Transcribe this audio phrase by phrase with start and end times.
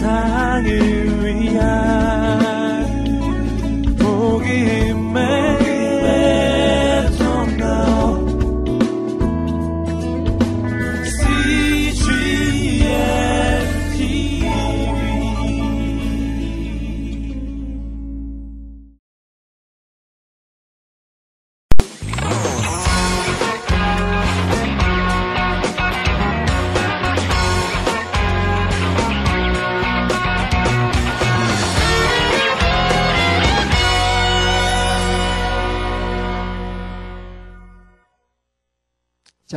[0.00, 1.89] 세상을 위한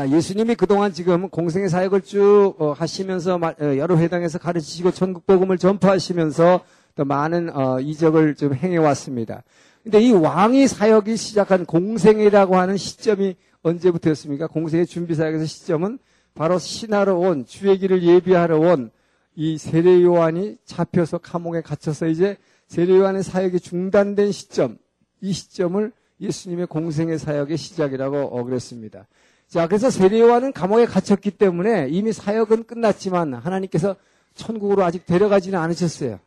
[0.10, 6.62] 예수님이 그동안 지금 공생의 사역을 쭉 어, 하시면서 어, 여러 회당에서 가르치시고 전국 복음을 전파하시면서
[6.96, 9.44] 또 많은 어, 이적을 좀 행해 왔습니다.
[9.84, 14.48] 근데 이 왕이 사역이 시작한 공생이라고 하는 시점이 언제부터였습니까?
[14.48, 16.00] 공생의 준비 사역에서 시점은
[16.36, 18.92] 바로 신하러 온 주의 길을 예비하러 온
[19.36, 24.78] 이 세례 요한이 잡혀서 감옥에 갇혀서 이제 세례 요한의 사역이 중단된 시점,
[25.22, 29.08] 이 시점을 예수님의 공생의 사역의 시작이라고 어, 그랬습니다.
[29.54, 33.95] 자, 그래서 세례요한은 감옥에 갇혔기 때문에 이미 사역은 끝났지만 하나님께서
[34.34, 36.20] 천국으로 아직 데려가지는 않으셨어요.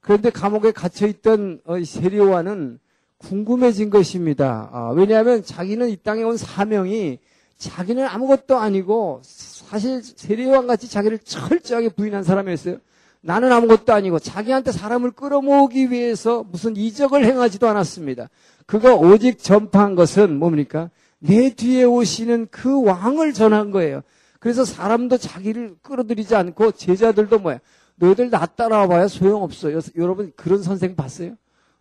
[0.00, 2.80] 그런데 감옥에 갇혀있던 어, 세례요한은
[3.18, 4.68] 궁금해진 것입니다.
[4.72, 7.20] 아, 왜냐하면 자기는 이 땅에 온 사명이
[7.56, 12.78] 자기는 아무것도 아니고 사실 세례요한 같이 자기를 철저하게 부인한 사람이었어요.
[13.20, 18.28] 나는 아무것도 아니고 자기한테 사람을 끌어모으기 위해서 무슨 이적을 행하지도 않았습니다.
[18.66, 20.90] 그가 오직 전파한 것은 뭡니까?
[21.18, 24.02] 내 뒤에 오시는 그 왕을 전한 거예요.
[24.38, 27.58] 그래서 사람도 자기를 끌어들이지 않고 제자들도 뭐야?
[27.96, 29.72] 너희들 나 따라와봐야 소용없어.
[29.72, 31.36] 요, 여러분 그런 선생 봤어요?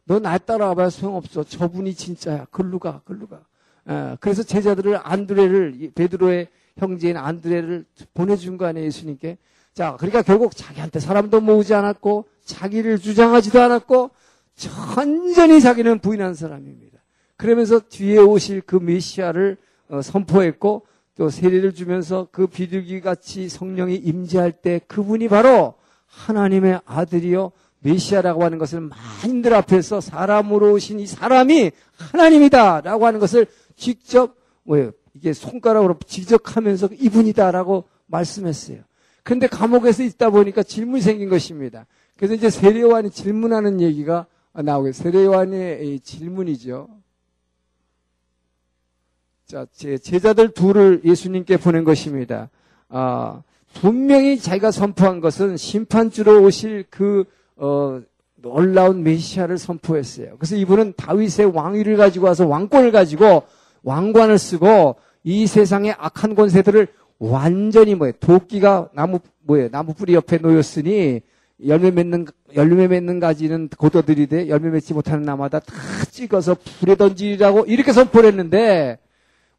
[0.06, 1.44] 너 나 따라와봐야 소용없어.
[1.44, 2.46] 저분이 진짜야.
[2.52, 3.42] 글로 가, 글로 가.
[3.88, 9.38] 에, 그래서 제자들을 안드레를 베드로의 형제인 안드레를 보내준 거 아니에요, 예수님께.
[9.74, 14.12] 자, 그러니까 결국 자기한테 사람도 모으지 않았고 자기를 주장하지도 않았고
[14.56, 16.85] 천전히 자기는 부인한 사람입니다.
[17.38, 19.58] 그러면서 뒤에 오실 그 메시아를
[19.90, 25.76] 어, 선포했고 또 세례를 주면서 그 비둘기 같이 성령이 임재할 때 그분이 바로
[26.08, 34.36] 하나님의 아들이요 메시아라고 하는 것을 만인들 앞에서 사람으로 오신 이 사람이 하나님이다라고 하는 것을 직접
[34.64, 38.80] 뭐예요 이게 손가락으로 지적하면서 이분이다라고 말씀했어요.
[39.24, 41.86] 그런데 감옥에서 있다 보니까 질문이 생긴 것입니다.
[42.18, 46.88] 그래서 이제 세례요한이 질문하는 얘기가 나오게 세례요한의 질문이죠.
[49.48, 52.50] 자, 제 제자들 둘을 예수님께 보낸 것입니다.
[52.90, 53.44] 아,
[53.76, 57.26] 분명히 자기가 선포한 것은 심판주로 오실 그,
[57.56, 58.02] 어,
[58.38, 60.38] 놀라운 메시아를 선포했어요.
[60.40, 63.44] 그래서 이분은 다윗의 왕위를 가지고 와서 왕권을 가지고
[63.84, 66.88] 왕관을 쓰고 이 세상의 악한 권세들을
[67.20, 68.14] 완전히 뭐예요?
[68.20, 69.70] 도끼가 나무, 뭐예요?
[69.70, 71.22] 나무 뿌리 옆에 놓였으니
[71.68, 72.26] 열매 맺는,
[72.56, 75.76] 열매 맺는 가지는 고도들이돼 열매 맺지 못하는 나마다 다
[76.10, 78.98] 찍어서 불에 던지라고 이렇게 선포를 했는데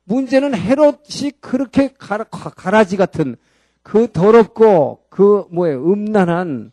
[0.06, 3.37] 문제는 헤롯이 그렇게 가라, 가라지 같은
[3.83, 6.72] 그 더럽고 그 뭐예요 음란한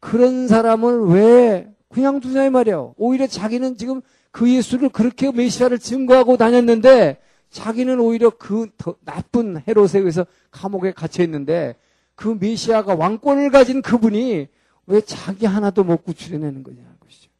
[0.00, 2.94] 그런 사람을 왜 그냥 두냐 이 말이에요.
[2.96, 4.00] 오히려 자기는 지금
[4.30, 7.18] 그 예수를 그렇게 메시아를 증거하고 다녔는데
[7.50, 8.68] 자기는 오히려 그
[9.04, 11.76] 나쁜 헤롯에 의해서 감옥에 갇혀 있는데
[12.14, 14.48] 그 메시아가 왕권을 가진 그분이
[14.86, 17.30] 왜 자기 하나도 못 구출해내는 거냐는 것이죠.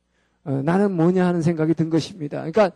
[0.44, 2.38] 어, 나는 뭐냐 하는 생각이 든 것입니다.
[2.38, 2.72] 그러니까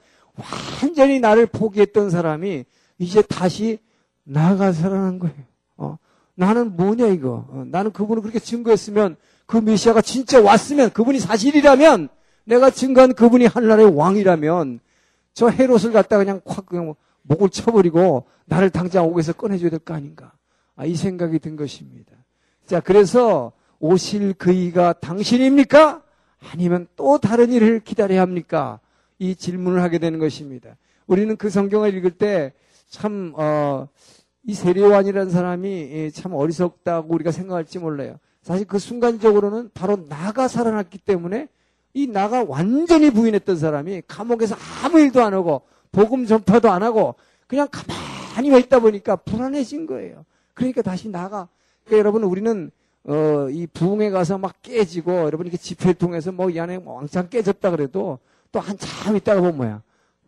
[0.82, 2.64] 완전히 나를 포기했던 사람이
[2.98, 3.78] 이제 다시
[4.24, 5.36] 나가 살아난 거예요.
[5.76, 5.98] 어,
[6.34, 7.46] 나는 뭐냐 이거.
[7.48, 9.16] 어, 나는 그분을 그렇게 증거했으면
[9.46, 12.08] 그 메시아가 진짜 왔으면 그분이 사실이라면
[12.44, 14.80] 내가 증거한 그분이 하늘나라의 왕이라면
[15.34, 20.32] 저 헤롯을 갖다 그냥 확 그냥 목을 쳐버리고 나를 당장 옥에서 꺼내줘야 될 거 아닌가.
[20.76, 22.12] 아, 이 생각이 든 것입니다.
[22.66, 26.02] 자, 그래서 오실 그이가 당신입니까?
[26.52, 28.78] 아니면 또 다른 일을 기다려야 합니까?
[29.18, 30.76] 이 질문을 하게 되는 것입니다.
[31.06, 32.52] 우리는 그 성경을 읽을 때
[32.88, 33.88] 참, 어,
[34.44, 38.18] 이 세례요한이라는 사람이 참 어리석다고 우리가 생각할지 몰라요.
[38.42, 41.48] 사실 그 순간적으로는 바로 나가 살아났기 때문에
[41.94, 44.54] 이 나가 완전히 부인했던 사람이 감옥에서
[44.84, 50.24] 아무 일도 안 하고 복음 전파도 안 하고 그냥 가만히 와 있다 보니까 불안해진 거예요.
[50.54, 51.48] 그러니까 다시 나가.
[51.84, 52.70] 그러니까 여러분 우리는
[53.04, 57.70] 어, 이 부흥에 가서 막 깨지고 여러분 이렇게 집회를 통해서 뭐 이 안에 왕창 깨졌다
[57.70, 58.18] 그래도
[58.56, 59.82] 또 한참 있다가 보면 뭐야?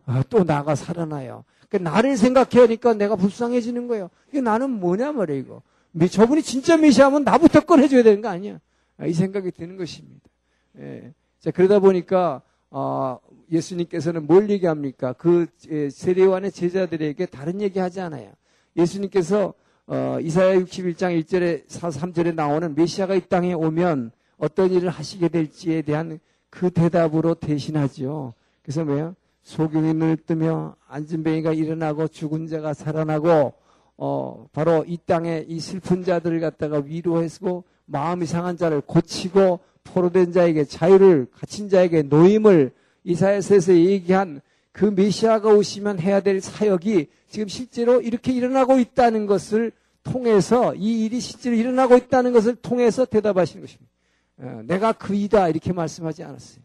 [0.05, 1.43] 아, 또 나가 살아나요.
[1.67, 4.11] 그러니까 나를 생각해야니까 내가 불쌍해지는 거예요.
[4.29, 5.63] 이게 나는 뭐냐 말이야 이거.
[6.11, 8.59] 저분이 진짜 메시아면 나부터 꺼내줘야 되는 거 아니야?
[8.99, 10.29] 아, 이 생각이 드는 것입니다.
[10.77, 11.11] 예.
[11.39, 13.17] 자 그러다 보니까 어,
[13.51, 15.13] 예수님께서는 뭘 얘기합니까?
[15.13, 15.47] 그
[15.91, 18.31] 세례요한의 제자들에게 다른 얘기 하지 않아요.
[18.77, 19.55] 예수님께서
[19.87, 26.19] 어, 이사야 61장 1절에 3절에 나오는 메시아가 이 땅에 오면 어떤 일을 하시게 될지에 대한
[26.49, 28.33] 그 대답으로 대신하지요.
[28.61, 29.15] 그래서 뭐예요?
[29.43, 33.53] 소경이 눈을 뜨며 안진뱅이가 일어나고 죽은 자가 살아나고
[33.97, 40.65] 어 바로 이 땅에 이 슬픈 자들을 갖다가 위로해주고 마음이 상한 자를 고치고 포로된 자에게
[40.65, 42.71] 자유를 갇힌 자에게 노임을
[43.03, 44.41] 이사야서에서 얘기한
[44.71, 49.71] 그 메시아가 오시면 해야 될 사역이 지금 실제로 이렇게 일어나고 있다는 것을
[50.03, 53.91] 통해서 이 일이 실제로 일어나고 있다는 것을 통해서 대답하시는 것입니다.
[54.39, 56.63] 어, 내가 그이다 이렇게 말씀하지 않았어요.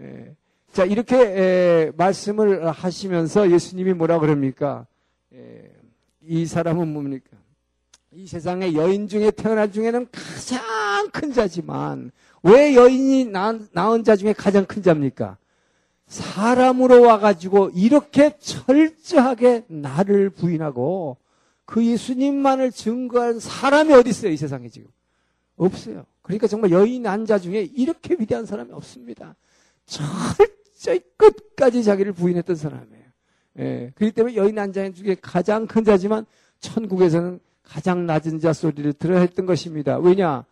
[0.00, 0.34] 예.
[0.72, 4.86] 자 이렇게 에, 말씀을 하시면서 예수님이 뭐라 그럽니까?
[5.34, 5.70] 에,
[6.22, 7.36] 이 사람은 뭡니까?
[8.12, 12.12] 이 세상의 여인 중에 태어날 중에는 가장 큰 자지만
[12.42, 13.26] 왜 여인이
[13.72, 15.36] 낳은 자 중에 가장 큰 자입니까?
[16.06, 21.16] 사람으로 와가지고 이렇게 철저하게 나를 부인하고
[21.64, 24.88] 그 예수님만을 증거한 사람이 어디 있어요 이 세상에 지금
[25.56, 26.04] 없어요.
[26.30, 29.36] 그러니까 정말 여인 난자 중에 이렇게 위대한 사람이 없습니다.
[29.86, 33.04] 철저히 끝까지 자기를 부인했던 사람이에요.
[33.58, 36.24] 예, 그렇기 때문에 여인 난자 중에 가장 큰 자지만
[36.60, 39.98] 천국에서는 가장 낮은 자 소리를 들어야 했던 것입니다.
[39.98, 40.44] 왜냐?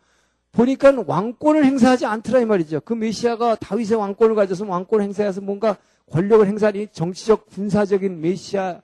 [0.53, 2.81] 보니까 왕권을 행사하지 않더라 이 말이죠.
[2.81, 5.77] 그 메시아가 다윗의 왕권을 가져서 왕권을 행사해서 뭔가
[6.11, 8.81] 권력을 행사하니 정치적 군사적인 메시아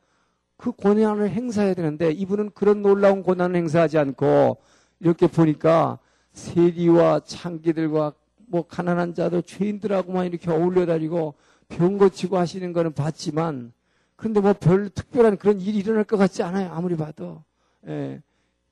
[0.57, 4.59] 그 권한을 행사해야 되는데 이분은 그런 놀라운 권한을 행사하지 않고
[5.01, 5.99] 이렇게 보니까
[6.35, 8.13] 세리와 창기들과
[8.47, 11.35] 뭐 가난한 자들 죄인들하고만 이렇게 어울려 다니고
[11.69, 13.73] 병 고치고 하시는 거는 봤지만
[14.17, 17.43] 그런데 뭐 별 특별한 그런 일이 일어날 것 같지 않아요 아무리 봐도
[17.89, 18.21] 예.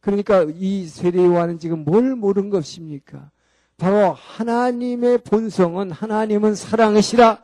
[0.01, 3.31] 그러니까 이 세례요한은 지금 뭘 모르는 것입니까?
[3.79, 7.41] 바로 하나님의 본성은 하나님은 사랑이시라.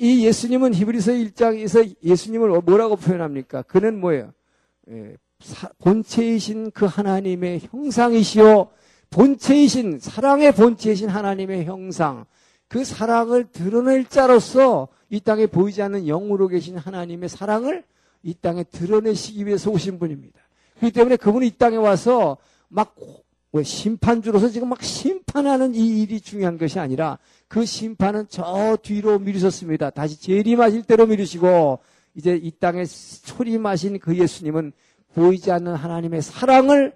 [0.00, 3.62] 이 예수님은 히브리서 1장에서 예수님을 뭐라고 표현합니까?
[3.62, 4.32] 그는 뭐예요?
[4.90, 5.16] 예,
[5.78, 8.68] 본체이신 그 하나님의 형상이시요.
[9.10, 12.24] 본체이신 사랑의 본체이신 하나님의 형상.
[12.68, 17.84] 그 사랑을 드러낼 자로서 이 땅에 보이지 않는 영으로 계신 하나님의 사랑을
[18.22, 20.40] 이 땅에 드러내시기 위해서 오신 분입니다.
[20.78, 22.36] 그렇기 때문에 그분이 이 땅에 와서
[22.68, 22.94] 막
[23.62, 27.18] 심판주로서 지금 막 심판하는 이 일이 중요한 것이 아니라
[27.48, 29.90] 그 심판은 저 뒤로 미루셨습니다.
[29.90, 31.78] 다시 재림하실 대로 미루시고
[32.16, 34.72] 이제 이 땅에 초림하신 그 예수님은
[35.14, 36.92] 보이지 않는 하나님의 사랑을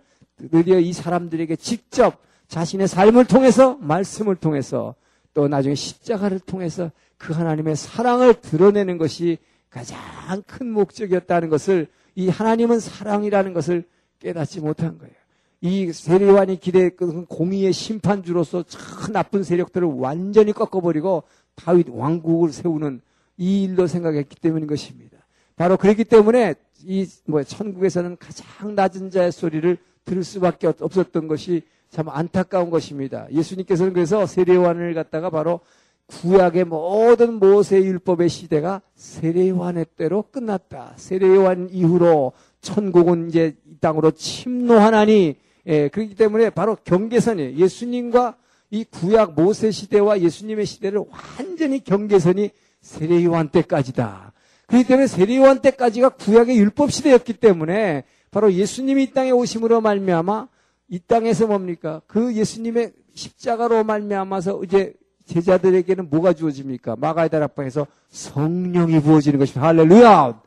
[0.49, 4.95] 드디어 이 사람들에게 직접 자신의 삶을 통해서 말씀을 통해서
[5.35, 9.39] 또 나중에 십자가를 통해서 그 하나님의 사랑을 드러내는 것이
[9.69, 9.99] 가장
[10.47, 13.85] 큰 목적이었다는 것을 이 하나님은 사랑이라는 것을
[14.19, 15.15] 깨닫지 못한 거예요.
[15.61, 23.01] 이 세례관이 기대했던 공의의 심판주로서 참 나쁜 세력들을 완전히 꺾어버리고 다윗 왕국을 세우는
[23.37, 25.19] 이 일로 생각했기 때문인 것입니다.
[25.57, 26.55] 바로 그렇기 때문에
[26.85, 29.77] 이 뭐 천국에서는 가장 낮은 자의 소리를
[30.11, 33.29] 들을 수밖에 없었던 것이 참 안타까운 것입니다.
[33.33, 35.61] 예수님께서는 그래서 세례관을 갖다가 바로
[36.09, 40.95] 구약의 모든 모세 율법의 시대가 세례요한의 때로 끝났다.
[40.97, 45.37] 세례요한 이후로 천국은 이제 이 땅으로 침노하나니
[45.67, 48.35] 예, 그렇기 때문에 바로 경계선이 예수님과
[48.71, 51.05] 이 구약 모세 시대와 예수님의 시대를
[51.39, 54.33] 완전히 경계선이 세례요한 때까지다.
[54.67, 60.49] 그렇기 때문에 세례요한 때까지가 구약의 율법 시대였기 때문에 바로 예수님이 이 땅에 오심으로 말미암아
[60.88, 62.01] 이 땅에서 뭡니까?
[62.06, 64.94] 그 예수님의 십자가로 말미암아서 이제
[65.27, 66.96] 제자들에게는 뭐가 주어집니까?
[66.96, 69.67] 마가의 다락방에서 성령이 부어지는 것입니다.
[69.67, 70.41] 할렐루야!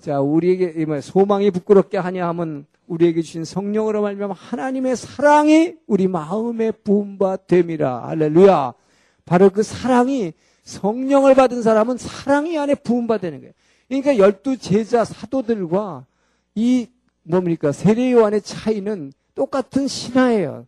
[0.00, 7.36] 자, 우리에게 소망이 부끄럽게 하냐 하면 우리에게 주신 성령으로 말미암아 하나님의 사랑이 우리 마음에 부음바
[7.46, 8.08] 됨이라.
[8.08, 8.74] 할렐루야!
[9.24, 10.32] 바로 그 사랑이
[10.64, 13.52] 성령을 받은 사람은 사랑이 안에 부음받는 거예요.
[13.88, 16.06] 그러니까 열두 제자 사도들과
[16.54, 16.88] 이
[17.24, 20.66] 뭡니까 세례 요한의 차이는 똑같은 신화예요.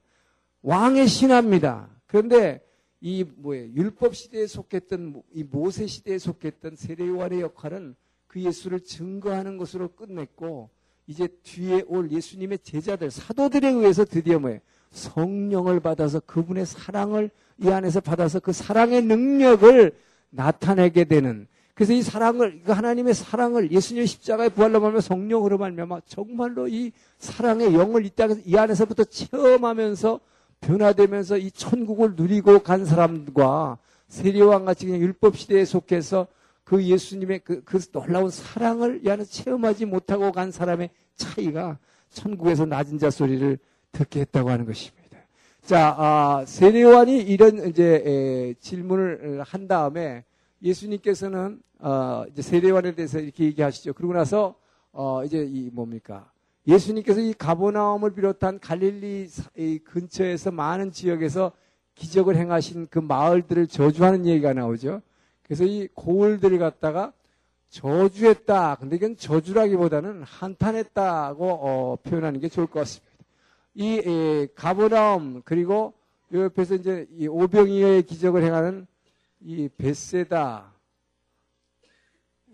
[0.63, 1.89] 왕의 신화입니다.
[2.07, 2.61] 그런데
[3.01, 3.73] 이 뭐예요?
[3.75, 7.95] 율법 시대에 속했던 이 모세 시대에 속했던 세례 요한의 역할은
[8.27, 10.71] 그 예수를 증거하는 것으로 끝냈고
[11.07, 14.59] 이제 뒤에 올 예수님의 제자들 사도들에 의해서 드디어 뭐예요?
[14.91, 19.93] 성령을 받아서 그분의 사랑을 이 안에서 받아서 그 사랑의 능력을
[20.31, 21.47] 나타내게 되는
[21.77, 27.75] 그래서 이 사랑을 그 하나님의 사랑을 예수님의 십자가의 부활로 말며 성령으로 말며 정말로 이 사랑의
[27.75, 30.19] 영을 이 땅에서 이 안에서부터 체험하면서
[30.63, 33.77] 변화되면서 이 천국을 누리고 간 사람과
[34.09, 36.27] 세례왕 같이 그냥 율법 시대에 속해서
[36.65, 41.79] 그 예수님의 그, 그 놀라운 사랑을 이 안에 체험하지 못하고 간 사람의 차이가
[42.09, 43.59] 천국에서 낮은 자 소리를
[43.93, 45.19] 듣게 했다고 하는 것입니다.
[45.63, 50.25] 자, 아, 세례관이 이런 이제 에, 질문을 한 다음에
[50.67, 53.93] 예수님께서는 어, 이제 세례관에 대해서 이렇게 얘기하시죠.
[53.95, 54.57] 그러고 나서
[54.93, 56.31] 어, 이제 이 뭡니까?
[56.67, 59.29] 예수님께서 이 가보나움을 비롯한 갈릴리
[59.85, 61.53] 근처에서 많은 지역에서
[61.95, 65.01] 기적을 행하신 그 마을들을 저주하는 얘기가 나오죠.
[65.45, 67.13] 그래서 이 고을들을 갖다가
[67.69, 68.77] 저주했다.
[68.81, 73.07] 근데 이건 저주라기보다는 한탄했다고 어, 표현하는 게 좋을 것 같습니다.
[73.75, 75.93] 이 에, 가버나움 그리고
[76.33, 78.87] 요 옆에서 이제 이 오병이어의 기적을 행하는
[79.41, 80.73] 이 베세다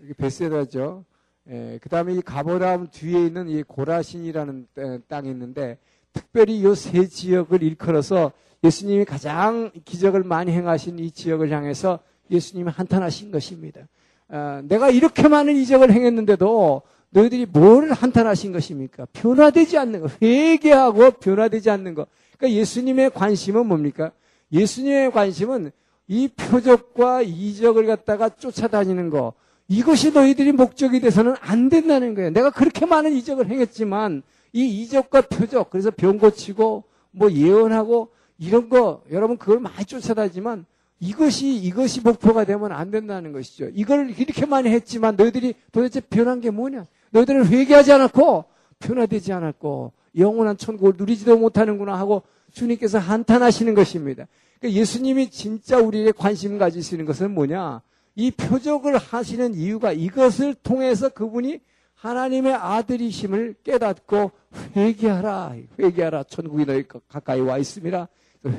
[0.02, 1.04] 이게 베세다죠.
[1.48, 4.66] 예, 그 다음에 이 가버나움 뒤에 있는 이 고라신이라는
[5.08, 5.78] 땅이 있는데
[6.12, 8.32] 특별히 이 세 지역을 일컬어서
[8.64, 13.88] 예수님이 가장 기적을 많이 행하신 이 지역을 향해서 예수님이 한탄하신 것입니다.
[14.28, 19.06] 어, 내가 이렇게 많은 이적을 행했는데도 너희들이 뭘 한탄하신 것입니까?
[19.12, 20.08] 변화되지 않는 거.
[20.22, 22.06] 회개하고 변화되지 않는 거.
[22.38, 24.12] 그러니까 예수님의 관심은 뭡니까?
[24.52, 25.72] 예수님의 관심은
[26.08, 29.34] 이 표적과 이적을 갖다가 쫓아다니는 거.
[29.68, 32.30] 이것이 너희들이 목적이 돼서는 안 된다는 거예요.
[32.30, 39.02] 내가 그렇게 많은 이적을 행했지만 이 이적과 표적, 그래서 병 고치고 뭐 예언하고 이런 거
[39.10, 40.66] 여러분 그걸 많이 쫓아다니지만
[41.00, 43.68] 이것이 이것이 목표가 되면 안 된다는 것이죠.
[43.74, 46.86] 이걸 이렇게 많이 했지만 너희들이 도대체 변한 게 뭐냐?
[47.10, 48.44] 너희들은 회개하지 않았고
[48.78, 54.26] 변화되지 않았고 영원한 천국을 누리지도 못하는구나 하고 주님께서 한탄하시는 것입니다.
[54.62, 57.82] 그러니까 예수님이 진짜 우리에게 관심 가지시는 것은 뭐냐?
[58.14, 61.60] 이 표적을 하시는 이유가 이것을 통해서 그분이
[61.94, 64.30] 하나님의 아들이심을 깨닫고
[64.76, 65.56] 회개하라.
[65.78, 66.24] 회개하라.
[66.24, 68.08] 천국이 너희 가까이 와 있습니다.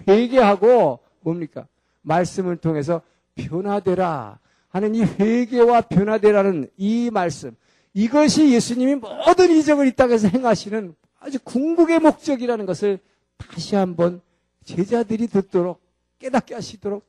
[0.08, 1.68] 회개하고 뭡니까?
[2.02, 3.02] 말씀을 통해서
[3.36, 7.56] 변화되라 하는 이 회개와 변화되라는 이 말씀.
[7.94, 13.00] 이것이 예수님이 모든 이적을 이 땅에서 행하시는 아주 궁극의 목적이라는 것을
[13.38, 14.22] 다시 한번
[14.66, 15.83] 제자들이 듣도록
[16.24, 17.04] 깨닫게 하시도록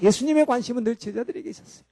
[0.00, 1.84] 예수님의 관심은 늘 제자들에게 있었어요.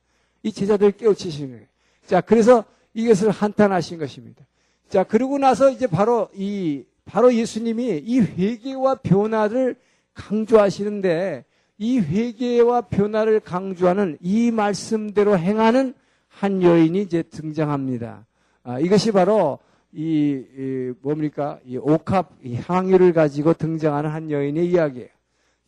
[0.45, 1.67] 이 제자들 깨우치시는 거예요.
[2.07, 4.47] 자, 그래서 이것을 한탄하신 것입니다.
[4.89, 9.77] 자, 그러고 나서 이제 바로 이, 바로 예수님이 이 회개와 변화를
[10.15, 11.45] 강조하시는데
[11.79, 15.95] 이 회개와 변화를 강조하는 이 말씀대로 행하는
[16.29, 18.25] 한 여인이 이제 등장합니다.
[18.63, 19.59] 아, 이것이 바로
[19.93, 21.59] 이, 이 뭡니까?
[21.67, 22.33] 이 옥합
[22.67, 25.09] 향유를 가지고 등장하는 한 여인의 이야기예요.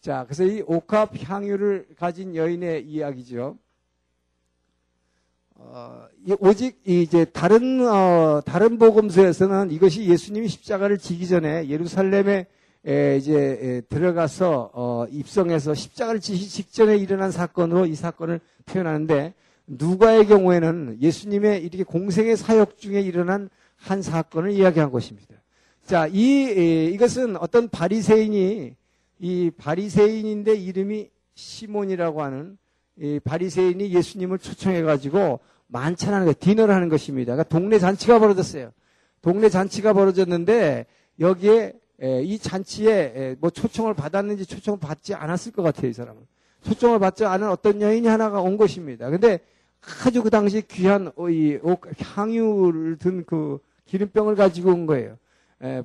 [0.00, 3.58] 자, 그래서 이 옥합 향유를 가진 여인의 이야기죠.
[5.56, 6.06] 어,
[6.38, 12.46] 오직 이제 다른 어, 다른 복음서에서는 이것이 예수님이 십자가를 지기 전에 예루살렘에
[12.86, 19.34] 에, 이제 에, 들어가서 어, 입성해서 십자가를 지기 직전에 일어난 사건으로 이 사건을 표현하는데
[19.66, 25.34] 누가의 경우에는 예수님의 이렇게 공생의 사역 중에 일어난 한 사건을 이야기한 것입니다.
[25.84, 28.79] 자, 이 에, 이것은 어떤 바리새인이
[29.20, 32.58] 이 바리새인인데 이름이 시몬이라고 하는
[32.98, 37.34] 이 바리새인이 예수님을 초청해 가지고 만찬하는 거, 디너를 하는 것입니다.
[37.34, 38.72] 그러니까 동네 잔치가 벌어졌어요.
[39.22, 40.86] 동네 잔치가 벌어졌는데
[41.20, 41.74] 여기에
[42.24, 46.22] 이 잔치에 뭐 초청을 받았는지 초청을 받지 않았을 것 같아요, 이 사람은.
[46.62, 49.10] 초청을 받지 않은 어떤 여인이 하나가 온 것입니다.
[49.10, 49.38] 근데
[50.04, 51.58] 아주 그 당시 귀한 이
[51.98, 55.16] 향유를 든 그 기름병을 가지고 온 거예요.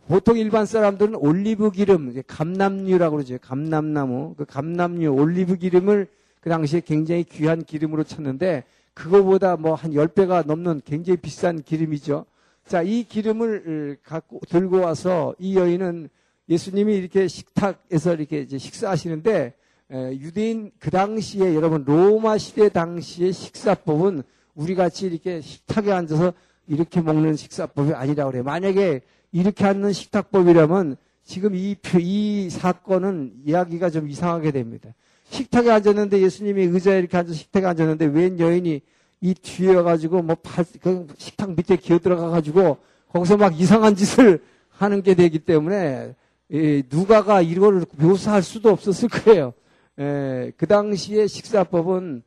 [0.08, 3.38] 보통 일반 사람들은 올리브 기름, 감남류라고 그러죠.
[3.42, 4.36] 감남나무.
[4.38, 6.08] 그 감남류, 올리브 기름을
[6.40, 8.64] 그 당시에 굉장히 귀한 기름으로 쳤는데
[8.94, 12.26] 그거보다 뭐 한 10배가 넘는 굉장히 비싼 기름이죠.
[12.66, 16.10] 자, 이 기름을 갖고 들고 와서 이 여인은
[16.48, 19.54] 예수님이 이렇게 식탁에서 이렇게 이제 식사하시는데
[19.92, 26.32] 유대인 그 당시에 여러분 로마 시대 당시의 식사법은 우리 같이 이렇게 식탁에 앉아서
[26.68, 28.44] 이렇게 먹는 식사법이 아니라고 그래요.
[28.44, 29.02] 만약에
[29.36, 34.94] 이렇게 앉는 식탁법이라면 지금 이, 이 사건은 이야기가 좀 이상하게 됩니다.
[35.30, 38.82] 식탁에 앉았는데 예수님이 의자에 이렇게 앉아서 식탁에 앉았는데 웬 여인이
[39.20, 42.78] 이 뒤에 가지고 뭐 팔, 그 식탁 밑에 기어 들어가 가지고
[43.10, 46.16] 거기서 막 이상한 짓을 하는 게 되기 때문에
[46.54, 49.52] 예, 누가가 이걸 묘사할 수도 없었을 거예요.
[50.00, 52.24] 예, 그 당시에 식사법은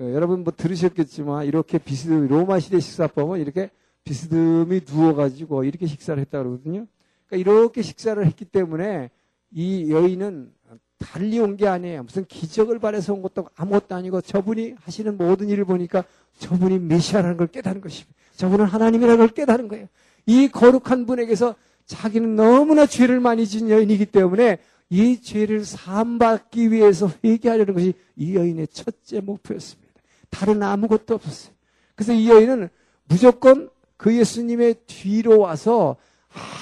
[0.00, 3.70] 예, 여러분 뭐 들으셨겠지만 이렇게 비스듬 로마 시대 식사법은 이렇게
[4.08, 6.86] 비스듬히 누워가지고 이렇게 식사를 했다 그러거든요.
[7.26, 9.10] 그러니까 이렇게 식사를 했기 때문에
[9.50, 10.50] 이 여인은
[10.98, 12.04] 달리 온 게 아니에요.
[12.04, 16.04] 무슨 기적을 바래서 온 것도 아무것도 아니고 저분이 하시는 모든 일을 보니까
[16.38, 18.18] 저분이 메시아라는 걸 깨달은 것입니다.
[18.36, 19.86] 저분은 하나님이라는 걸 깨달은 거예요.
[20.26, 24.58] 이 거룩한 분에게서 자기는 너무나 죄를 많이 진 여인이기 때문에
[24.90, 29.92] 이 죄를 사함받기 위해서 회개하려는 것이 이 여인의 첫째 목표였습니다.
[30.30, 31.54] 다른 아무것도 없었어요.
[31.94, 32.70] 그래서 이 여인은
[33.06, 35.96] 무조건 그 예수님의 뒤로 와서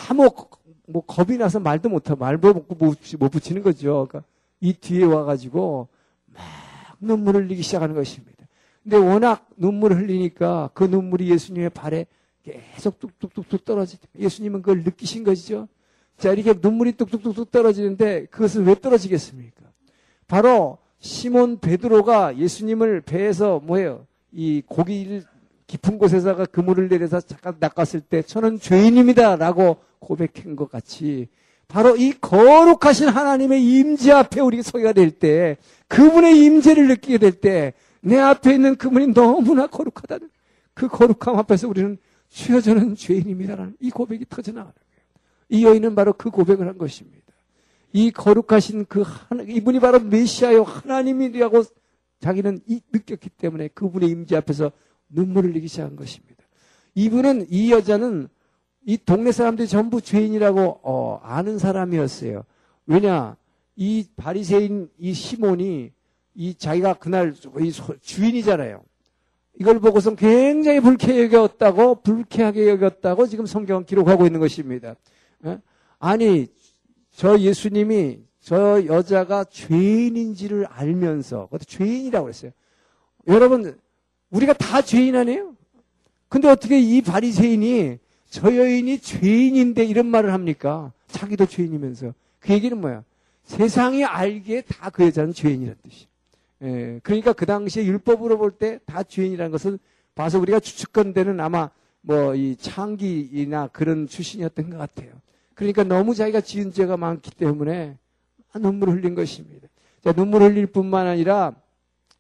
[0.09, 0.29] 아무
[0.89, 4.07] 뭐 겁이 나서 말도 못하고 말도 못 붙이는 거죠.
[4.09, 4.25] 그러니까
[4.61, 5.87] 이 뒤에 와가지고
[6.27, 6.43] 막
[6.99, 8.47] 눈물을 흘리기 시작하는 것입니다.
[8.83, 12.07] 근데 워낙 눈물을 흘리니까 그 눈물이 예수님의 발에
[12.43, 14.07] 계속 뚝뚝뚝뚝 떨어지죠.
[14.19, 15.69] 예수님은 그걸 느끼신 것이죠.
[16.17, 19.63] 자, 이렇게 눈물이 뚝뚝뚝뚝 떨어지는데 그것을 왜 떨어지겠습니까?
[20.27, 24.07] 바로 시몬 베드로가 예수님을 배에서 뭐예요?
[24.33, 25.23] 이 고기
[25.67, 31.29] 깊은 곳에다가 그물을 내려서 잠깐 낚았을 때 저는 죄인입니다라고 고백한 것 같이
[31.69, 35.57] 바로 이 거룩하신 하나님의 임재 앞에 우리가 서게 될 때,
[35.89, 40.31] 그분의 임재를 느끼게 될 때, 내 앞에 있는 그분이 너무나 거룩하다는
[40.75, 45.03] 그 거룩함 앞에서 우리는 주여 저는 죄인입니다라는 이 고백이 터져나가는 거예요.
[45.49, 47.27] 이 여인은 바로 그 고백을 한 것입니다.
[47.93, 51.65] 이 거룩하신 그 하나, 이분이 바로 메시아요 하나님이라고
[52.21, 52.61] 자기는
[52.93, 54.71] 느꼈기 때문에 그분의 임재 앞에서
[55.09, 56.45] 눈물을 흘리기 시작한 것입니다.
[56.95, 58.29] 이분은 이 여자는
[58.85, 62.45] 이 동네 사람들이 전부 죄인이라고 어, 아는 사람이었어요.
[62.87, 63.37] 왜냐
[63.75, 65.93] 이 바리새인 이 시몬이
[66.35, 68.83] 이 자기가 그날 이 주인이잖아요.
[69.59, 74.95] 이걸 보고서 굉장히 불쾌하게 여겼다고 불쾌하게 여겼다고 지금 성경은 기록하고 있는 것입니다.
[75.45, 75.59] 에?
[75.99, 76.47] 아니
[77.11, 82.53] 저 예수님이 저 여자가 죄인인지를 알면서 그것도 죄인이라고 그랬어요.
[83.29, 83.79] 여러분
[84.31, 85.55] 우리가 다 죄인 아니에요?
[86.29, 90.93] 근데 어떻게 이 바리새인이 저 여인이 죄인인데 이런 말을 합니까?
[91.07, 92.13] 자기도 죄인이면서.
[92.41, 93.05] 그 얘기는 뭐야?
[93.45, 96.07] 세상이 알기에 다 그 여자는 죄인이라는 뜻이야.
[96.63, 99.79] 예, 그러니까 그 당시에 율법으로 볼 때 다 죄인이라는 것을
[100.15, 105.11] 봐서 우리가 추측건대는 아마 뭐 이 창기나 그런 출신이었던 것 같아요.
[105.55, 107.97] 그러니까 너무 자기가 지은 죄가 많기 때문에
[108.55, 109.69] 눈물을 흘린 것입니다.
[110.03, 111.53] 자, 눈물 흘릴 뿐만 아니라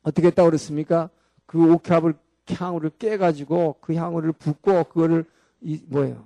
[0.03, 1.11] 어떻게 했다고 그랬습니까?
[1.47, 2.15] 그 옥합을
[2.49, 5.25] 향으로 깨가지고 그 향으로 붓고 그거를
[5.61, 6.25] 이 뭐예요?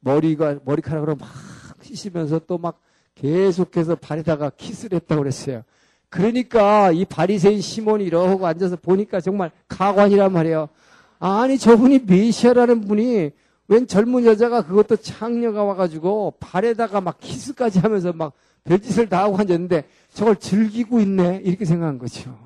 [0.00, 1.28] 머리가 머리카락으로 막
[1.82, 2.80] 씻으면서 또 막
[3.20, 5.62] 계속해서 발에다가 키스를 했다고 그랬어요.
[6.08, 10.68] 그러니까 이 바리새인 시몬이 이러고 앉아서 보니까 정말 가관이란 말이에요.
[11.18, 13.30] 아니 저분이 메시아라는 분이
[13.68, 18.32] 웬 젊은 여자가 그것도 창녀가 와가지고 발에다가 막 키스까지 하면서 막
[18.64, 22.36] 별짓을 다 하고 앉았는데 저걸 즐기고 있네 이렇게 생각한 거죠.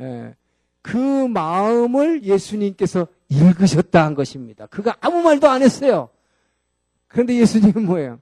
[0.00, 0.34] 예.
[0.82, 4.66] 그 마음을 예수님께서 읽으셨다 한 것입니다.
[4.66, 6.08] 그가 아무 말도 안 했어요.
[7.08, 8.20] 그런데 예수님은 뭐예요?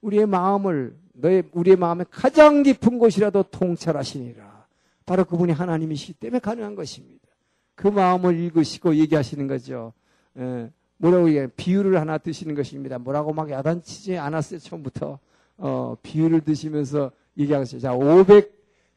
[0.00, 4.66] 우리의 마음을 너의 우리의 마음의 가장 깊은 곳이라도 통찰하시니라.
[5.04, 7.26] 바로 그분이 하나님이시기 때문에 가능한 것입니다.
[7.74, 9.92] 그 마음을 읽으시고 얘기하시는 거죠.
[10.38, 12.98] 예, 뭐라고 얘기해 비유를 하나 드시는 것입니다.
[12.98, 15.18] 뭐라고 막 야단치지 않았어요 처음부터.
[15.58, 17.80] 어, 비유를 드시면서 얘기하셨어요.
[17.80, 18.52] 자, 500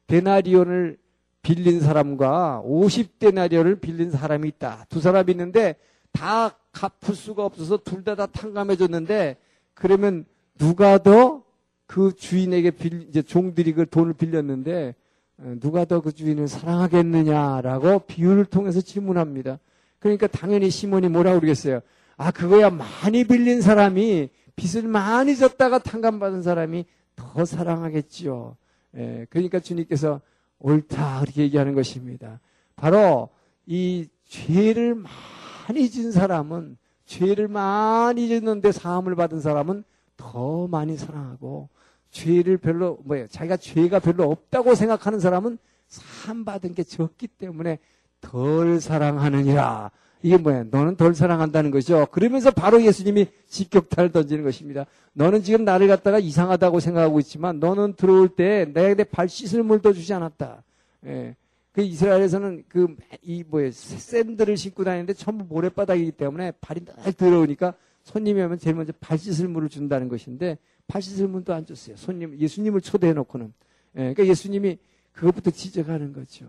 [0.07, 0.97] 데나리온을
[1.41, 4.85] 빌린 사람과 50데나리온을 빌린 사람이 있다.
[4.89, 5.75] 두 사람이 있는데
[6.11, 9.37] 다 갚을 수가 없어서 둘 다 다 탕감해줬는데
[9.73, 10.25] 그러면
[10.57, 11.43] 누가 더
[11.87, 14.95] 그 주인에게 빌, 이제 종들이 그 돈을 빌렸는데
[15.39, 19.59] 어, 누가 더 그 주인을 사랑하겠느냐라고 비유를 통해서 질문합니다.
[19.99, 21.81] 그러니까 당연히 시몬이 뭐라고 그러겠어요?
[22.15, 26.85] 아, 그거야 많이 빌린 사람이 빚을 많이 졌다가 탕감받은 사람이
[27.17, 28.55] 더 사랑하겠지요.
[28.97, 30.21] 예, 그러니까 주님께서
[30.61, 32.39] 옳다 그렇게 얘기하는 것입니다.
[32.75, 33.29] 바로
[33.65, 39.83] 이 죄를 많이 진 사람은 죄를 많이 짓는데 사함을 받은 사람은
[40.17, 41.69] 더 많이 사랑하고
[42.11, 43.27] 죄를 별로 뭐예요?
[43.27, 47.79] 자기가 죄가 별로 없다고 생각하는 사람은 사함 받은 게 적기 때문에
[48.21, 49.91] 덜 사랑하느니라.
[50.23, 50.65] 이게 뭐야?
[50.69, 52.05] 너는 덜 사랑한다는 거죠.
[52.11, 54.85] 그러면서 바로 예수님이 직격탄을 던지는 것입니다.
[55.13, 59.93] 너는 지금 나를 갖다가 이상하다고 생각하고 있지만 너는 들어올 때 내가 내 발 씻을 물도
[59.93, 60.63] 주지 않았다.
[61.07, 61.35] 예.
[61.73, 68.41] 그 이스라엘에서는 그 이 뭐예 샌들을 신고 다니는데 전부 모래바닥이기 때문에 발이 날 더러우니까 손님이
[68.41, 70.57] 오면 제일 먼저 발 씻을 물을 준다는 것인데
[70.87, 71.95] 발 씻을 물도 안 줬어요.
[71.97, 73.53] 손님 예수님을 초대해 놓고는.
[73.95, 73.99] 예.
[73.99, 74.77] 그러니까 예수님이
[75.13, 76.45] 그것부터 지적하는 거죠.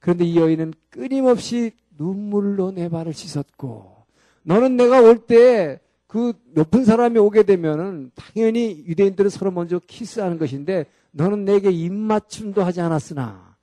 [0.00, 4.04] 그런데 이 여인은 끊임없이 눈물로 내 발을 씻었고
[4.44, 10.86] 너는 내가 올 때 그 높은 사람이 오게 되면은 당연히 유대인들은 서로 먼저 키스하는 것인데
[11.10, 13.56] 너는 내게 입맞춤도 하지 않았으나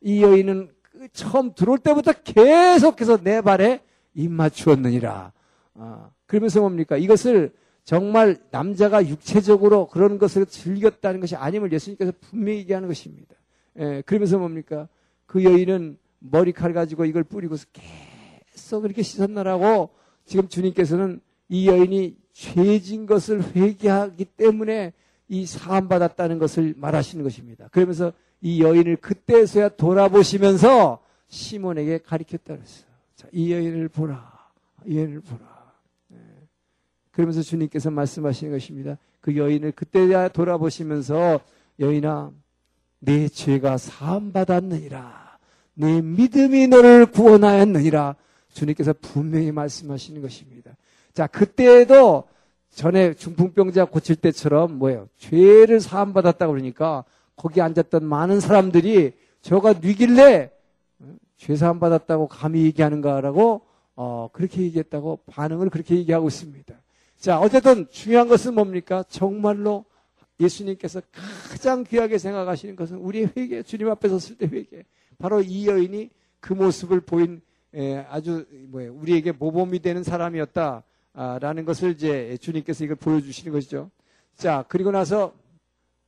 [0.00, 3.80] 이 여인은 그 처음 들어올 때부터 계속해서 내 발에
[4.14, 5.32] 입맞추었느니라.
[5.76, 6.96] 아, 그러면서 뭡니까?
[6.96, 7.52] 이것을
[7.84, 13.34] 정말 남자가 육체적으로 그런 것을 즐겼다는 것이 아님을 예수님께서 분명히 얘기하는 것입니다.
[13.78, 14.88] 예, 그러면서 뭡니까?
[15.34, 19.90] 그 여인은 머리칼 가지고 이걸 뿌리고서 계속 그렇게 씻었나라고
[20.24, 24.92] 지금 주님께서는 이 여인이 죄진 것을 회개하기 때문에
[25.26, 27.66] 이 사함 받았다는 것을 말하시는 것입니다.
[27.72, 32.86] 그러면서 이 여인을 그때서야 돌아보시면서 시몬에게 가리켰다 그랬어요.
[33.16, 34.52] 자, 이 여인을 보라.
[34.86, 35.72] 이 여인을 보라.
[36.10, 36.18] 네.
[37.10, 38.98] 그러면서 주님께서 말씀하시는 것입니다.
[39.20, 41.40] 그 여인을 그때야 돌아보시면서
[41.80, 42.30] 여인아,
[43.00, 45.23] 내 죄가 사함 받았느니라.
[45.74, 48.16] 네 믿음이 너를 구원하였느니라.
[48.52, 50.76] 주님께서 분명히 말씀하시는 것입니다.
[51.12, 52.24] 자, 그때에도
[52.70, 55.08] 전에 중풍병자 고칠 때처럼 뭐예요?
[55.18, 57.04] 죄를 사함받았다 그러니까
[57.36, 60.50] 거기 앉았던 많은 사람들이 저가 뉘길래
[61.00, 63.62] 어, 죄사함 받았다고 감히 얘기하는가라고
[63.96, 66.74] 어, 그렇게 얘기했다고 반응을 그렇게 얘기하고 있습니다.
[67.18, 69.04] 자, 어쨌든 중요한 것은 뭡니까?
[69.08, 69.84] 정말로
[70.40, 71.00] 예수님께서
[71.50, 74.84] 가장 귀하게 생각하시는 것은 우리의 회개, 주님 앞에 섰을 때 회개.
[75.18, 77.40] 바로 이 여인이 그 모습을 보인
[77.74, 78.46] 에, 아주?
[78.72, 83.90] 우리에게 모범이 되는 사람이었다라는 것을 이제 주님께서 이걸 보여주시는 것이죠.
[84.36, 85.32] 자, 그리고 나서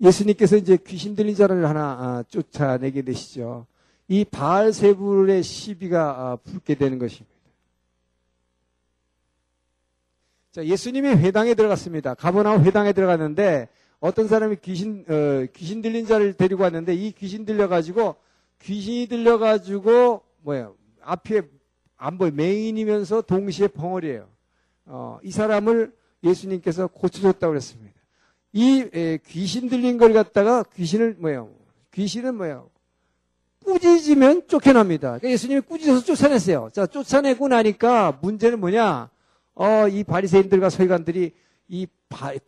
[0.00, 3.66] 예수님께서 이제 귀신 들린 자를 하나 아, 쫓아내게 되시죠.
[4.08, 7.34] 이 바알세불의 시비가 아, 붙게 되는 것입니다.
[10.52, 12.14] 자, 예수님이 회당에 들어갔습니다.
[12.14, 13.68] 가버나움 회당에 들어갔는데
[14.00, 18.16] 어떤 사람이 귀신 어, 귀신 들린 자를 데리고 왔는데 이 귀신 들려 가지고
[18.62, 21.42] 귀신이 들려 가지고 뭐야 앞에
[21.96, 24.28] 안 보여 맹인이면서 동시에 벙어리예요.
[24.86, 27.96] 어, 이 사람을 예수님께서 고쳐줬다고 그랬습니다.
[28.52, 31.50] 이 에, 귀신 들린 걸 갖다가 귀신을 뭐예요?
[31.92, 32.70] 귀신은 뭐예요?
[33.64, 35.18] 꾸짖으면 쫓겨납니다.
[35.18, 36.70] 그러니까 예수님이 꾸짖어서 쫓아냈어요.
[36.72, 39.10] 자, 쫓아내고 나니까 문제는 뭐냐?
[39.54, 41.32] 어, 이 바리새인들과 서기관들이
[41.68, 41.86] 이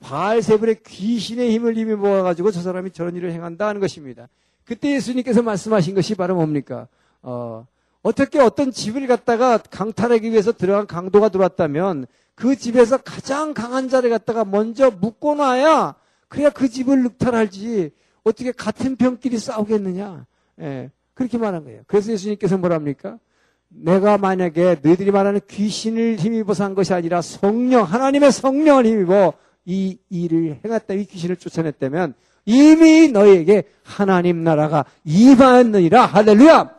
[0.00, 4.28] 바알세불의 귀신의 힘을 힘입어 가지고 저 사람이 저런 일을 행한다 하는 것입니다.
[4.68, 6.88] 그때 예수님께서 말씀하신 것이 바로 뭡니까?
[7.22, 7.66] 어,
[8.02, 12.04] 어떻게 어떤 집을 갖다가 강탈하기 위해서 들어간 강도가 들어왔다면
[12.34, 15.94] 그 집에서 가장 강한 자를 갖다가 먼저 묶어놔야
[16.28, 17.92] 그래야 그 집을 늑탈할지
[18.24, 20.26] 어떻게 같은 병끼리 싸우겠느냐.
[20.60, 21.80] 예, 그렇게 말한 거예요.
[21.86, 23.18] 그래서 예수님께서 뭐랍니까?
[23.68, 29.32] 내가 만약에 너희들이 말하는 귀신을 힘입어서 한 것이 아니라 성령, 하나님의 성령을 힘입어
[29.64, 32.12] 이 일을 행했다, 이 귀신을 쫓아냈다면
[32.44, 36.06] 이미 너희에게 하나님 나라가 임하였느니라.
[36.06, 36.70] 할렐루야!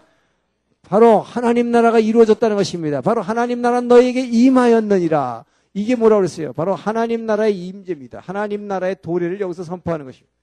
[0.88, 3.02] 바로 하나님 나라가 이루어졌다는 것입니다.
[3.02, 5.46] 바로 하나님 나라는 너희에게 임하였느니라.
[5.74, 6.54] 이게 뭐라고 그랬어요?
[6.54, 8.22] 바로 하나님 나라의 임재입니다.
[8.26, 10.34] 하나님 나라의 도래를 여기서 선포하는 것입니다.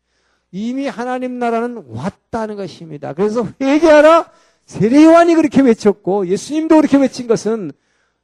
[0.52, 3.12] 이미 하나님 나라는 왔다는 것입니다.
[3.12, 4.31] 그래서 회개하라!
[4.66, 7.72] 세례요한이 그렇게 외쳤고 예수님도 그렇게 외친 것은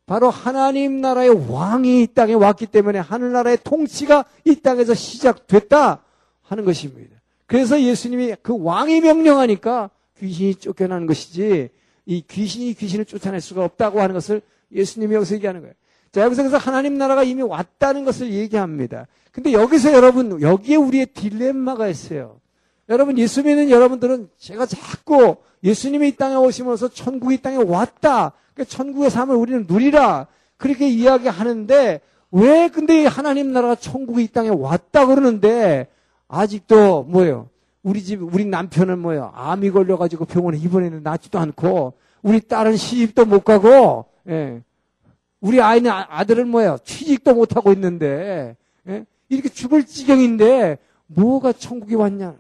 [0.07, 6.03] 바로 하나님 나라의 왕이 이 땅에 왔기 때문에 하늘나라의 통치가 이 땅에서 시작됐다
[6.53, 7.17] 하는 것입니다.
[7.47, 11.71] 그래서 예수님이 그 왕이 명령하니까 귀신이 쫓겨나는 것이지
[12.07, 15.75] 이 귀신이 귀신을 쫓아낼 수가 없다고 하는 것을 예수님이 여기서 얘기하는 거예요.
[16.13, 19.07] 자, 여기서 그래서 하나님 나라가 이미 왔다는 것을 얘기합니다.
[19.33, 22.39] 근데 여기서 여러분, 여기에 우리의 딜레마가 있어요.
[22.89, 28.33] 여러분, 예수 믿는 여러분들은 제가 자꾸 예수님이 이 땅에 오시면서 천국이 이 땅에 왔다.
[28.53, 30.27] 그러니까 천국의 삶을 우리는 누리라.
[30.59, 35.89] 그렇게 이야기하는데 왜 근데 하나님 나라가 천국이 이 땅에 왔다 그러는데
[36.33, 37.51] 아직도 뭐예요?
[37.83, 39.33] 우리 집 우리 남편은 뭐예요?
[39.35, 41.93] 암이 걸려가지고 병원에 입원했는데 낫지도 않고
[42.23, 44.63] 우리 딸은 시집도 못 가고 예.
[45.41, 46.79] 우리 아이는 아, 아들은 뭐예요?
[46.85, 48.57] 취직도 못 하고 있는데
[48.89, 49.05] 예?
[49.29, 52.35] 이렇게 죽을 지경인데 뭐가 천국이 왔냐?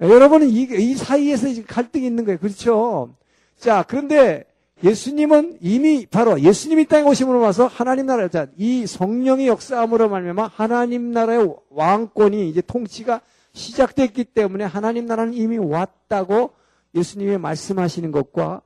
[0.00, 2.38] 여러분은 이, 이 사이에서 갈등이 있는 거예요.
[2.38, 3.14] 그렇죠?
[3.58, 4.44] 자, 그런데
[4.84, 11.12] 예수님은 이미 바로 예수님이 땅에 오심으로 와서 하나님 나라, 자, 이 성령의 역사함으로 말미암아 하나님
[11.12, 16.50] 나라의 왕권이 이제 통치가 시작됐기 때문에 하나님 나라는 이미 왔다고
[16.94, 18.60] 예수님이 말씀하시는 것과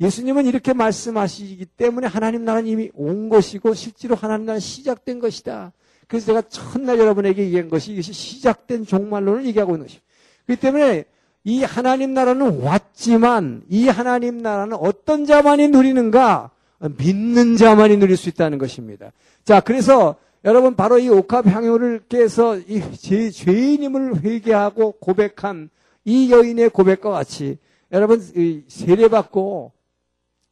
[0.00, 5.72] 예수님은 이렇게 말씀하시기 때문에 하나님 나라는 이미 온 것이고 실제로 하나님 나라는 시작된 것이다.
[6.08, 10.06] 그래서 제가 첫날 여러분에게 얘기한 것이 이것이 시작된 종말론을 얘기하고 있는 것입니다.
[10.44, 11.04] 그렇기 때문에
[11.44, 16.50] 이 하나님 나라는 왔지만 이 하나님 나라는 어떤 자만이 누리는가?
[16.98, 19.12] 믿는 자만이 누릴 수 있다는 것입니다.
[19.44, 25.70] 자, 그래서 여러분 바로 이 옥합 향유를 깨서 이 제, 죄인임을 회개하고 고백한
[26.04, 27.58] 이 여인의 고백과 같이
[27.92, 28.20] 여러분
[28.68, 29.72] 세례받고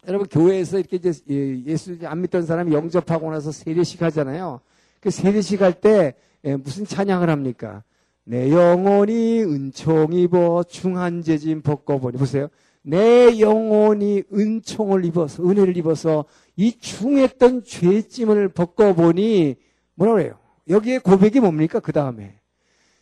[0.08, 4.60] 여러분 교회에서 이렇게 이제 예, 예수 안 믿던 사람이 영접하고 나서 세례식 하잖아요.
[5.00, 7.82] 그 세례식 할때 예, 무슨 찬양을 합니까?
[8.24, 12.48] 내 영혼이 은총 입어 중한 재짐 벗고보니 보세요.
[12.82, 16.24] 내 영혼이 은총을 입어서 은혜를 입어서
[16.56, 19.56] 이 중했던 죄짐을 벗고보니
[19.94, 20.38] 뭐라 그래요?
[20.68, 21.80] 여기에 고백이 뭡니까?
[21.80, 22.38] 그 다음에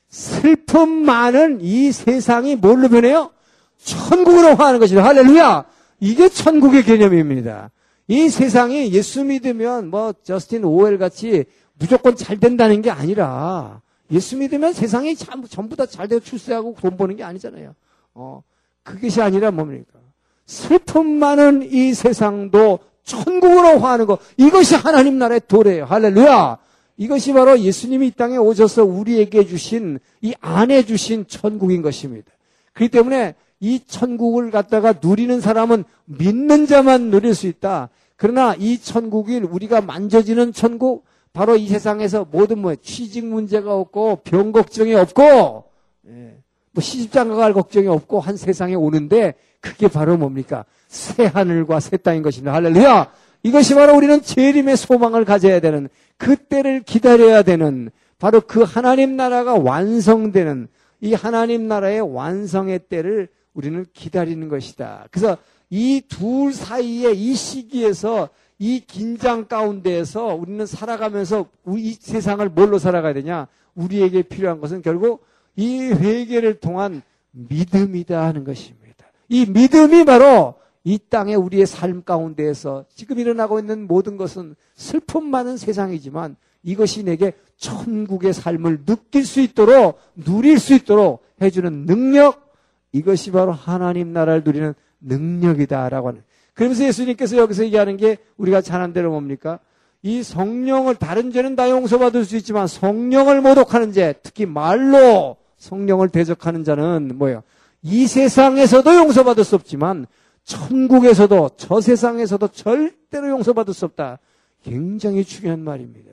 [0.09, 3.30] 슬픔 많은 이 세상이 뭘로 변해요?
[3.78, 5.02] 천국으로 화하는 것이다.
[5.04, 5.64] 할렐루야!
[6.00, 7.70] 이게 천국의 개념입니다.
[8.09, 11.44] 이 세상이 예수 믿으면 뭐 저스틴 오웰 같이
[11.78, 17.16] 무조건 잘 된다는 게 아니라 예수 믿으면 세상이 전부 다 잘 되고 출세하고 돈 버는
[17.16, 17.75] 게 아니잖아요.
[18.14, 18.42] 어,
[18.83, 19.99] 그것이 아니라 뭡니까?
[20.46, 24.20] 슬픔 많은 이 세상도 천국으로 화하는 것.
[24.37, 25.85] 이것이 하나님 나라의 도래예요.
[25.85, 26.59] 할렐루야!
[26.96, 32.31] 이것이 바로 예수님이 이 땅에 오셔서 우리에게 주신, 이 안에 주신 천국인 것입니다.
[32.75, 37.88] 그렇기 때문에 이 천국을 갖다가 누리는 사람은 믿는 자만 누릴 수 있다.
[38.16, 44.53] 그러나 이 천국이 우리가 만져지는 천국, 바로 이 세상에서 모든 뭐 취직 문제가 없고 병
[44.53, 45.64] 걱정이 없고
[46.09, 46.37] 예,
[46.73, 50.64] 뭐 시집장가 갈 걱정이 없고 한 세상에 오는데 그게 바로 뭡니까?
[50.88, 52.53] 새 하늘과 새 땅인 것입니다.
[52.55, 53.12] 할렐루야!
[53.43, 60.69] 이것이 바로 우리는 재림의 소망을 가져야 되는 그때를 기다려야 되는 바로 그 하나님 나라가 완성되는
[61.01, 65.07] 이 하나님 나라의 완성의 때를 우리는 기다리는 것이다.
[65.11, 65.37] 그래서
[65.71, 68.29] 이 둘 사이에 이 시기에서
[68.61, 71.46] 이 긴장 가운데에서 우리는 살아가면서
[71.79, 73.49] 이 세상을 뭘로 살아가야 되냐?
[73.75, 75.25] 우리에게 필요한 것은 결국
[75.57, 79.07] 이 회개를 통한 믿음이다 하는 것입니다.
[79.31, 85.57] 이 믿음이 바로 이 땅에 우리의 삶 가운데에서 지금 일어나고 있는 모든 것은 슬픔 많은
[85.57, 92.53] 세상이지만 이것이 내게 천국의 삶을 느낄 수 있도록 누릴 수 있도록 해주는 능력
[92.92, 96.23] 이것이 바로 하나님 나라를 누리는 능력이다라고 하는
[96.61, 99.61] 그러면서 예수님께서 여기서 얘기하는 게 우리가 잘한 대로 뭡니까?
[100.03, 106.62] 이 성령을 다른 죄는 다 용서받을 수 있지만 성령을 모독하는 죄 특히 말로 성령을 대적하는
[106.62, 107.44] 자는 뭐예요?
[107.81, 110.07] 이 세상에서도 용서받을 수 없지만
[110.44, 114.18] 천국에서도 저 세상에서도 절대로 용서받을 수 없다.
[114.62, 116.11] 굉장히 중요한 말입니다.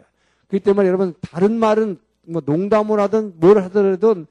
[0.47, 4.23] 그렇기 때문에 여러분 다른 말은 뭐 농담을 하든 뭘 하더라도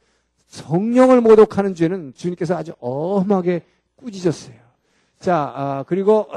[0.46, 3.64] 성령을 모독하는 죄는 주님께서 아주 엄하게
[3.96, 4.65] 꾸짖었어요.
[5.18, 6.28] 자 아, 그리고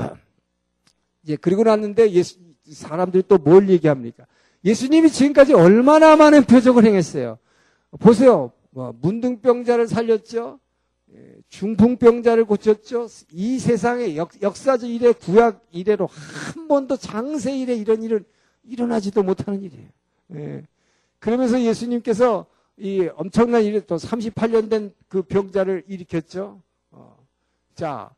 [1.23, 2.37] 이제 그리고 났는데 예수
[2.71, 4.25] 사람들이 또 뭘 얘기합니까?
[4.63, 7.37] 예수님이 지금까지 얼마나 많은 표적을 행했어요.
[7.99, 8.51] 보세요.
[8.71, 10.59] 뭐 문둥병자를 살렸죠.
[11.15, 13.07] 예, 중풍병자를 고쳤죠.
[13.31, 18.23] 이 세상의 역, 사적 이래 구약 이래로 한 번도 장세 이래 이런 일은
[18.63, 19.87] 일어나지도 못하는 일이에요.
[20.35, 20.63] 예.
[21.17, 22.45] 그러면서 예수님께서
[22.77, 26.61] 이 엄청난 일을 또 38년 된 그 병자를 일으켰죠.
[26.91, 27.17] 어.
[27.73, 28.11] 자,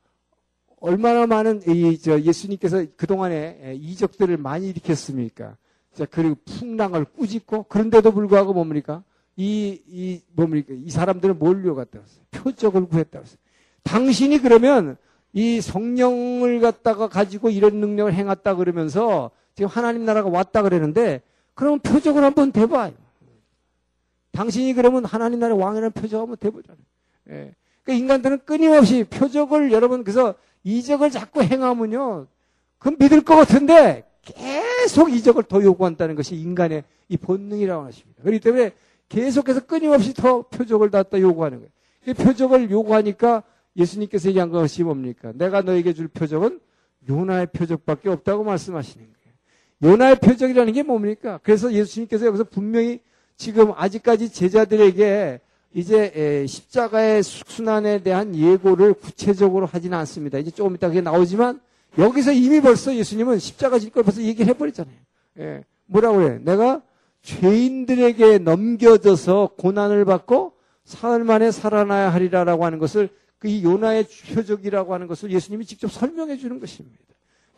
[0.81, 5.55] 얼마나 많은 이 저 예수님께서 그 동안에 예, 이적들을 많이 일으켰습니까?
[5.93, 9.03] 자, 그리고 풍랑을 꾸짖고 그런데도 불구하고 뭡니까?
[9.35, 10.73] 이, 이, 뭡니까?
[10.75, 12.23] 이 사람들은 뭘 요 갔다고 했어요?
[12.31, 13.37] 표적을 구했다고 했어요.
[13.83, 14.97] 당신이 그러면
[15.33, 21.21] 이 성령을 갖다가 가지고 이런 능력을 행했다 그러면서 지금 하나님 나라가 왔다 그러는데
[21.53, 22.93] 그러면 표적을 한번 대봐요.
[24.31, 26.83] 당신이 그러면 하나님 나라의 왕이라는 표적 한번 대보잖아요.
[27.29, 27.53] 예.
[27.83, 32.27] 그러니까 인간들은 끊임없이 표적을 여러분 그래서 이적을 자꾸 행하면요.
[32.77, 38.21] 그건 믿을 것 같은데 계속 이적을 더 요구한다는 것이 인간의 이 본능이라고 하십니다.
[38.23, 38.71] 그렇기 때문에
[39.09, 41.71] 계속해서 끊임없이 더 표적을 갖다 요구하는 거예요.
[42.07, 43.43] 이 표적을 요구하니까
[43.75, 45.31] 예수님께서 얘기한 것이 뭡니까?
[45.35, 46.59] 내가 너에게 줄 표적은
[47.09, 49.93] 요나의 표적밖에 없다고 말씀하시는 거예요.
[49.93, 51.39] 요나의 표적이라는 게 뭡니까?
[51.43, 53.01] 그래서 예수님께서 여기서 분명히
[53.35, 55.39] 지금 아직까지 제자들에게
[55.73, 60.37] 이제 십자가의 순환에 대한 예고를 구체적으로 하지는 않습니다.
[60.37, 61.61] 이제 조금 이따 그게 나오지만
[61.97, 64.95] 여기서 이미 벌써 예수님은 십자가 질 걸 벌써 얘기를 해버렸잖아요.
[65.39, 65.63] 예.
[65.85, 66.39] 뭐라고 그래?
[66.43, 66.81] 내가
[67.21, 70.53] 죄인들에게 넘겨져서 고난을 받고
[70.83, 76.59] 사흘 만에 살아나야 하리라라고 하는 것을 그 요나의 표적이라고 하는 것을 예수님이 직접 설명해 주는
[76.59, 76.97] 것입니다.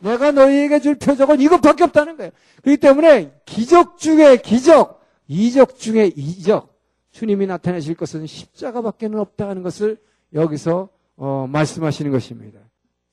[0.00, 2.32] 내가 너희에게 줄 표적은 이것밖에 없다는 거예요.
[2.62, 6.73] 그렇기 때문에 기적 중에 기적, 이적 중에 이적,
[7.14, 9.98] 주님이 나타내실 것은 십자가밖에는 없다는 것을
[10.32, 12.58] 여기서 어, 말씀하시는 것입니다.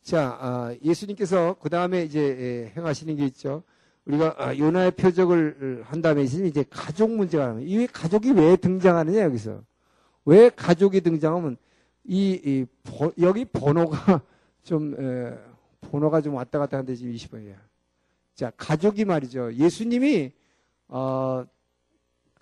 [0.02, 3.62] 자, 아, 예수님께서 그 다음에 이제 행하시는 게 있죠.
[4.06, 7.72] 우리가 아, 요나의 표적을 한 다음에 이제 가족 문제가 나옵니다.
[7.72, 9.62] 이 가족이 왜 등장하느냐 여기서
[10.26, 11.58] 왜 가족이 등장하면
[12.04, 14.24] 이, 이 버, 여기 번호가
[14.64, 15.38] 좀 에,
[15.82, 17.54] 번호가 좀 왔다 갔다 하는데 지금 20번이야.
[18.34, 19.54] 자 가족이 말이죠.
[19.54, 20.32] 예수님이
[20.88, 21.46] 어,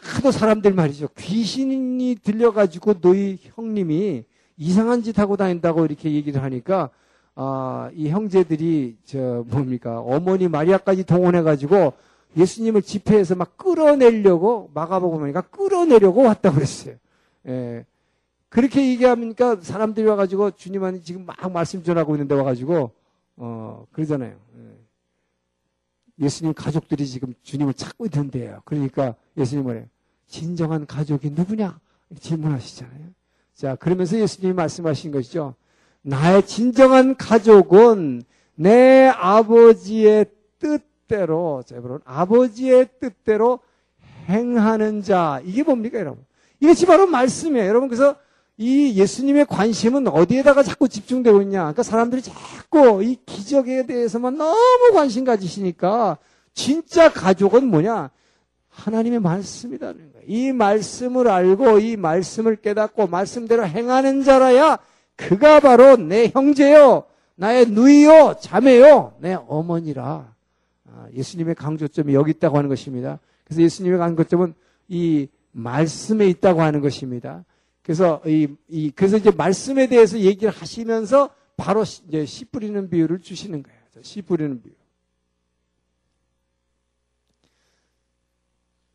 [0.02, 1.10] 하도 사람들 말이죠.
[1.18, 4.26] 귀신이 들려가지고 너희 형님이
[4.58, 6.90] 이상한 짓 하고 다닌다고 이렇게 얘기를 하니까
[7.36, 11.94] 아, 이 형제들이 저 뭡니까 어머니 마리아까지 동원해가지고
[12.38, 16.96] 예수님을 집회에서 막 끌어내려고 마가복음 보니까 끌어내려고 왔다고 그랬어요.
[17.48, 17.86] 예.
[18.50, 22.92] 그렇게 얘기하니까 사람들이 와가지고 주님한테 지금 막 말씀 전하고 있는데 와가지고
[23.38, 24.36] 어 그러잖아요.
[24.58, 24.69] 예.
[26.20, 28.62] 예수님 가족들이 지금 주님을 찾고 있는데요.
[28.66, 29.86] 그러니까 예수님 뭐래요?
[30.28, 31.80] 진정한 가족이 누구냐?
[32.20, 33.08] 질문하시잖아요.
[33.54, 35.56] 자, 그러면서 예수님이 말씀하신 것이죠.
[36.02, 38.24] 나의 진정한 가족은
[38.56, 40.26] 내 아버지의
[40.60, 43.60] 뜻대로, 자, 여러분, 아버지의 뜻대로
[44.28, 45.42] 행하는 자.
[45.44, 46.24] 이게 뭡니까, 여러분?
[46.60, 47.68] 이것이 바로 말씀이에요.
[47.68, 48.16] 여러분, 그래서
[48.62, 51.60] 이 예수님의 관심은 어디에다가 자꾸 집중되고 있냐.
[51.60, 56.18] 그러니까 사람들이 자꾸 이 기적에 대해서만 너무 관심 가지시니까
[56.54, 58.10] 진짜 가족은 뭐냐?
[58.68, 60.26] 하나님의 말씀이라는 거예요.
[60.28, 64.78] 이 말씀을 알고 이 말씀을 깨닫고 말씀대로 행하는 자라야
[65.16, 70.34] 그가 바로 내 형제요, 나의 누이요, 자매요, 내 어머니라.
[70.86, 73.20] 아, 예수님의 강조점이 여기 있다고 하는 것입니다.
[73.46, 74.54] 그래서 예수님의 강조점은
[74.90, 77.46] 이 말씀에 있다고 하는 것입니다.
[77.90, 83.18] 그래서 이, 이 그래서 이제 말씀에 대해서 얘기를 하시면서 바로 시- 이제 씨 뿌리는 비유를
[83.22, 83.80] 주시는 거예요.
[84.04, 84.74] 씨 뿌리는 비유.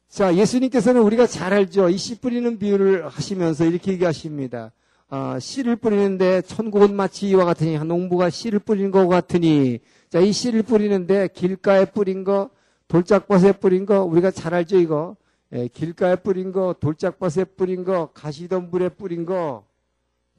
[0.09, 1.89] 자, 예수님께서는 우리가 잘 알죠.
[1.89, 4.71] 이 씨 뿌리는 비유를 하시면서 이렇게 얘기하십니다.
[5.09, 10.31] 아, 씨를 뿌리는데 천국은 마치 이와 같으니 한 농부가 씨를 뿌리는 것 같으니 자, 이
[10.31, 12.49] 씨를 뿌리는데 길가에 뿌린 거,
[12.87, 15.17] 돌짝밭에 뿌린 거 우리가 잘 알죠, 이거.
[15.55, 19.65] 예, 길가에 뿌린 거, 돌짝밭에 뿌린 거, 가시덤불에 뿌린 거.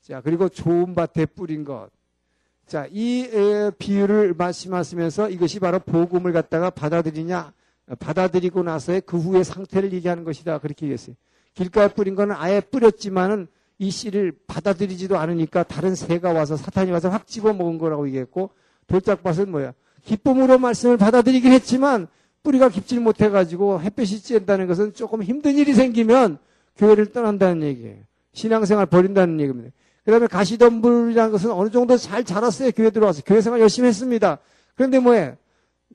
[0.01, 1.89] 자, 그리고 좋은 밭에 뿌린 것.
[2.67, 7.53] 자, 이 에, 비유를 말씀하시면서 이것이 바로 복음을 갖다가 받아들이냐,
[7.87, 10.57] 어, 받아들이고 나서의 그 후의 상태를 얘기하는 것이다.
[10.57, 11.15] 그렇게 얘기했어요.
[11.53, 13.47] 길가에 뿌린 거는 아예 뿌렸지만은
[13.77, 18.49] 이 씨를 받아들이지도 않으니까 다른 새가 와서 사탄이 와서 확 집어 먹은 거라고 얘기했고
[18.87, 19.73] 돌짝밭은 뭐야?
[20.03, 22.07] 기쁨으로 말씀을 받아들이긴 했지만
[22.45, 26.37] 뿌리가 깊질 못해가지고 햇볕이 쬐다는 것은 조금 힘든 일이 생기면
[26.77, 27.97] 교회를 떠난다는 얘기예요.
[28.33, 29.71] 신앙생활 버린다는 얘기입니다.
[30.05, 32.71] 그 다음에 가시덤불이라는 것은 어느 정도 잘 자랐어요.
[32.71, 33.23] 교회 들어와서.
[33.25, 34.37] 교회 생활 열심히 했습니다.
[34.75, 35.35] 그런데 뭐예요?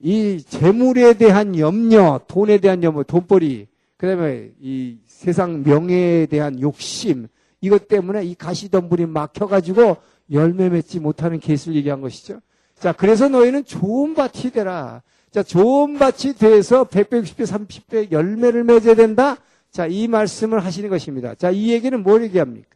[0.03, 7.27] 이 재물에 대한 염려, 돈에 대한 염려, 돈벌이, 그 다음에 이 세상 명예에 대한 욕심,
[7.61, 9.97] 이것 때문에 이 가시덤불이 막혀가지고
[10.31, 12.39] 열매 맺지 못하는 케이스를 얘기한 것이죠.
[12.79, 15.03] 자, 그래서 너희는 좋은 밭이 되라.
[15.31, 19.37] 자, 좋은 밭이 돼서 100배, 60배, 30배 열매를 맺어야 된다.
[19.71, 21.35] 자, 이 말씀을 하시는 것입니다.
[21.35, 22.67] 자, 이 얘기는 뭘 얘기합니까?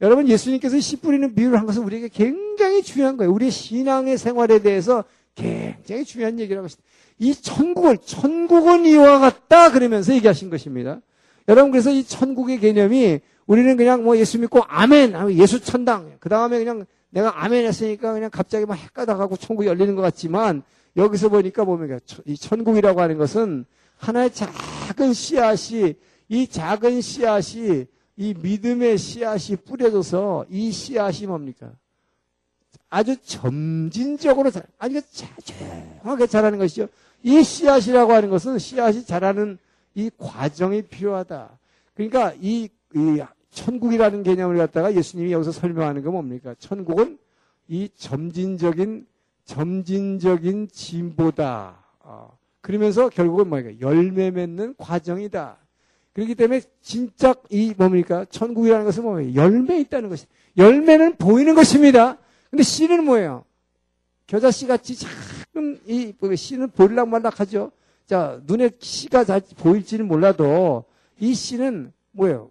[0.00, 3.32] 여러분, 예수님께서 씨 뿌리는 비유를 한 것은 우리에게 굉장히 중요한 거예요.
[3.32, 5.04] 우리의 신앙의 생활에 대해서
[5.36, 6.88] 굉장히 중요한 얘기라고 하십니다.
[7.20, 9.70] 이 천국을, 천국은 이와 같다.
[9.70, 11.00] 그러면서 얘기하신 것입니다.
[11.48, 16.16] 여러분, 그래서 이 천국의 개념이 우리는 그냥 뭐 예수 믿고 아멘 예수 천당.
[16.18, 20.62] 그 다음에 그냥 내가 아멘 했으니까 그냥 갑자기 막 헷가닥하고 천국이 열리는 것 같지만
[20.96, 23.64] 여기서 보니까 보면 이 천국이라고 하는 것은
[23.96, 25.94] 하나의 작은 씨앗이
[26.28, 31.72] 이 작은 씨앗이 이 믿음의 씨앗이 뿌려져서 이 씨앗이 뭡니까?
[32.88, 36.88] 아주 점진적으로 자, 아주 자주하게 자라는 것이죠.
[37.24, 39.58] 이 씨앗이라고 하는 것은 씨앗이 자라는
[39.94, 41.58] 이 과정이 필요하다.
[41.94, 46.54] 그러니까 이, 이 천국이라는 개념을 갖다가 예수님이 여기서 설명하는 건 뭡니까?
[46.58, 47.18] 천국은
[47.66, 49.06] 이 점진적인
[49.44, 51.84] 점진적인 진보다.
[52.00, 55.58] 어, 그러면서 결국은 뭐니까 열매 맺는 과정이다.
[56.14, 58.24] 그렇기 때문에 진짜 이 뭡니까?
[58.30, 59.34] 천국이라는 것은 뭐예요?
[59.34, 60.26] 열매 있다는 것이.
[60.56, 62.18] 열매는 보이는 것입니다.
[62.50, 63.44] 근데 씨는 뭐예요?
[64.26, 67.72] 겨자씨 같이 작은 이 씨는 보일락 말락 하죠.
[68.06, 70.84] 자, 눈에 씨가 잘 보일지는 몰라도
[71.18, 72.50] 이 씨는 뭐예요?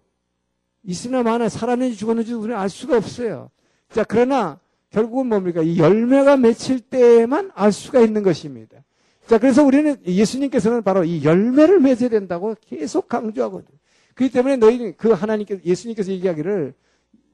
[0.84, 3.50] 있으나 마나 살았는지 죽었는지 우리는 알 수가 없어요.
[3.90, 4.60] 자, 그러나
[4.94, 5.62] 결국은 뭡니까?
[5.64, 8.78] 이 열매가 맺힐 때만 알 수가 있는 것입니다.
[9.26, 13.78] 자, 그래서 우리는 예수님께서는 바로 이 열매를 맺어야 된다고 계속 강조하거든요.
[14.14, 16.76] 그렇기 때문에 너희는 그 하나님께서, 예수님께서 얘기하기를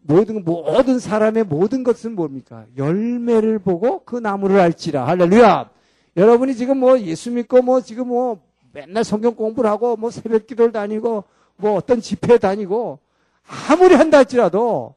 [0.03, 2.65] 모든, 모든 사람의 모든 것은 뭡니까?
[2.77, 5.05] 열매를 보고 그 나무를 알지라.
[5.05, 5.69] 할렐루야!
[6.15, 8.41] 여러분이 지금 뭐 예수 믿고 뭐 지금 뭐
[8.71, 11.25] 맨날 성경 공부를 하고 뭐 새벽 기도를 다니고
[11.57, 12.99] 뭐 어떤 집회 다니고
[13.69, 14.95] 아무리 한다 할지라도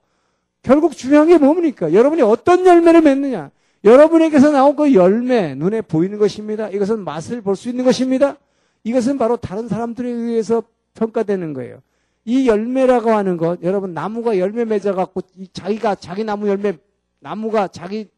[0.62, 1.92] 결국 중요한 게 뭡니까?
[1.92, 3.50] 여러분이 어떤 열매를 맺느냐?
[3.84, 6.68] 여러분에게서 나온 그 열매, 눈에 보이는 것입니다.
[6.68, 8.36] 이것은 맛을 볼 수 있는 것입니다.
[8.84, 10.62] 이것은 바로 다른 사람들에 의해서
[10.94, 11.80] 평가되는 거예요.
[12.24, 15.22] 이 열매라고 하는 것, 여러분, 나무가 열매 맺어갖고,
[15.52, 16.74] 자기가, 자기 나무 열매,
[17.18, 18.08] 나무가 자기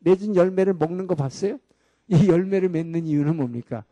[0.00, 1.58] 맺은 열매를 먹는 거 봤어요?
[2.08, 3.84] 이 열매를 맺는 이유는 뭡니까?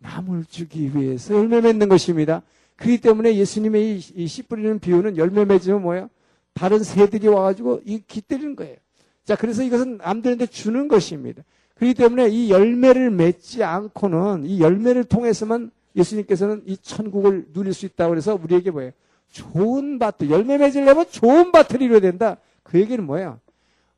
[0.00, 2.42] 나무를 주기 위해서 열매 맺는 것입니다.
[2.76, 6.10] 그렇기 때문에 예수님의 이 씨 뿌리는 비유는 열매 맺으면 뭐예요?
[6.56, 8.76] 다른 새들이 와가지고 이 기때리는 거예요.
[9.24, 11.42] 자, 그래서 이것은 남들한테 주는 것입니다.
[11.74, 18.10] 그렇기 때문에 이 열매를 맺지 않고는 이 열매를 통해서만 예수님께서는 이 천국을 누릴 수 있다고
[18.10, 18.92] 그래서 우리에게 뭐예요?
[19.30, 22.38] 좋은 밭을, 열매 맺으려면 좋은 밭을 이루어야 된다.
[22.62, 23.38] 그 얘기는 뭐예요?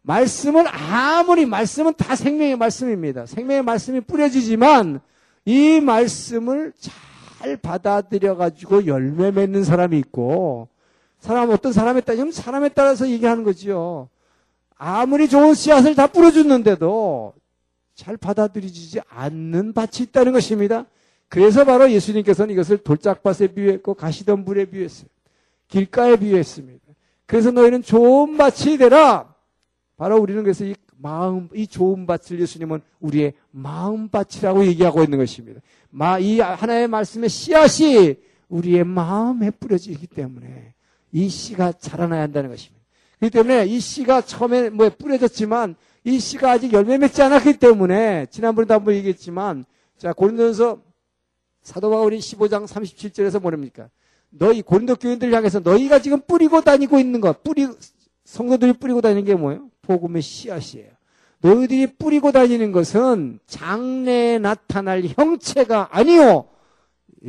[0.03, 3.27] 말씀을 아무리, 말씀은 다 생명의 말씀입니다.
[3.27, 5.01] 생명의 말씀이 뿌려지지만
[5.45, 10.69] 이 말씀을 잘 받아들여 가지고 열매 맺는 사람이 있고
[11.19, 14.09] 사람, 어떤 사람에 따르면 사람에 따라서 얘기하는 거지요.
[14.77, 17.35] 아무리 좋은 씨앗을 다 뿌려줬는데도
[17.95, 20.87] 잘 받아들이지 않는 밭이 있다는 것입니다.
[21.29, 25.09] 그래서 바로 예수님께서는 이것을 돌짝밭에 비유했고 가시덤불에 비유했어요.
[25.67, 26.81] 길가에 비유했습니다.
[27.27, 29.35] 그래서 너희는 좋은 밭이 되라.
[29.97, 35.61] 바로 우리는 그래서 이 마음, 이 좋은 밭을 예수님은 우리의 마음밭이라고 얘기하고 있는 것입니다.
[35.91, 38.17] 마, 이 하나의 말씀의 씨앗이
[38.49, 40.75] 우리의 마음에 뿌려지기 때문에
[41.13, 42.85] 이 씨가 자라나야 한다는 것입니다.
[43.19, 48.75] 그렇기 때문에 이 씨가 처음에 뭐 뿌려졌지만 이 씨가 아직 열매 맺지 않았기 때문에 지난번에도
[48.75, 49.65] 한번 얘기했지만
[49.97, 50.81] 자 고린도전서
[51.63, 53.91] 사도 바울이 15장 37절에서 뭐랍니까?
[54.31, 57.69] 너희 고린도 교인들 향해서 너희가 지금 뿌리고 다니고 있는 것, 뿌리
[58.25, 59.69] 성도들이 뿌리고 다니는 게 뭐예요?
[59.83, 60.91] 복음의 씨앗이에요.
[61.41, 66.49] 너희들이 뿌리고 다니는 것은 장래에 나타날 형체가 아니요.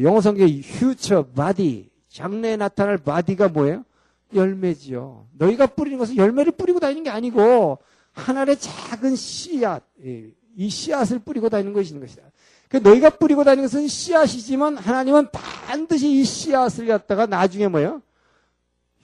[0.02, 3.86] 영어 성경에 future body, 장래에 나타날 body가 뭐예요?
[4.34, 5.28] 열매지요.
[5.38, 7.80] 너희가 뿌리는 것은 열매를 뿌리고 다니는 게 아니고
[8.12, 12.24] 하나의 작은 씨앗, 이 씨앗을 뿌리고 다니는 것이는 것이다.
[12.68, 18.02] 그 너희가 뿌리고 다니는 것은 씨앗이지만 하나님은 반드시 이 씨앗을 갖다가 나중에 뭐예요?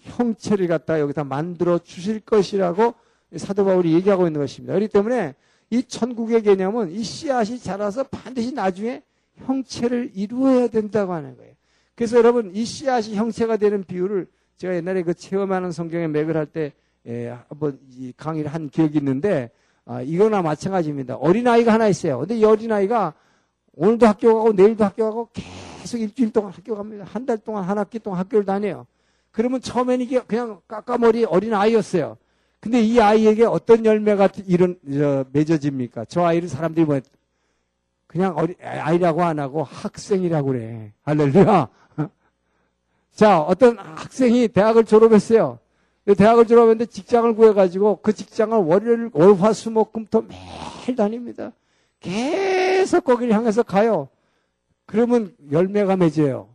[0.02, 2.94] 형체를 갖다가 여기다 만들어 주실 것이라고
[3.38, 4.74] 사도 바울이 얘기하고 있는 것입니다.
[4.74, 5.34] 그렇기 때문에
[5.72, 9.02] 이 천국의 개념은 이 씨앗이 자라서 반드시 나중에
[9.38, 11.55] 형체를 이루어야 된다고 하는 거예요.
[11.96, 14.28] 그래서 여러분 이 씨앗이 형체가 되는 비유를
[14.58, 16.74] 제가 옛날에 그 체험하는 성경의 맥을 할때
[17.08, 19.52] 예, 한번 이 강의를 한 기억이 있는데
[19.86, 21.16] 아, 이거나 마찬가지입니다.
[21.16, 22.20] 어린아이가 하나 있어요.
[22.20, 23.14] 근데 이 어린아이가
[23.74, 27.06] 오늘도 학교 가고 내일도 학교 가고 계속 일주일 동안 학교 갑니다.
[27.08, 28.88] 한 달 동안 한 학기 동안 학교를 다녀요.
[29.32, 32.18] 그러면 처음에는 이게 그냥 까까머리 어린아이였어요.
[32.60, 36.06] 근데 이 아이에게 어떤 열매가 이런 저, 맺어집니까?
[36.06, 37.00] 저 아이를 사람들이 뭐
[38.08, 40.94] 그냥 어리, 아이라고 안 하고 학생이라고 그래.
[41.04, 41.68] 할렐루야.
[43.14, 45.60] 자, 어떤 학생이 대학을 졸업했어요.
[46.18, 51.52] 대학을 졸업했는데 직장을 구해가지고 그 직장을 월요일, 월 화, 수, 목, 금 토 매일 다닙니다.
[52.00, 54.10] 계속 거기를 향해서 가요.
[54.86, 56.50] 그러면 열매가 맺어요.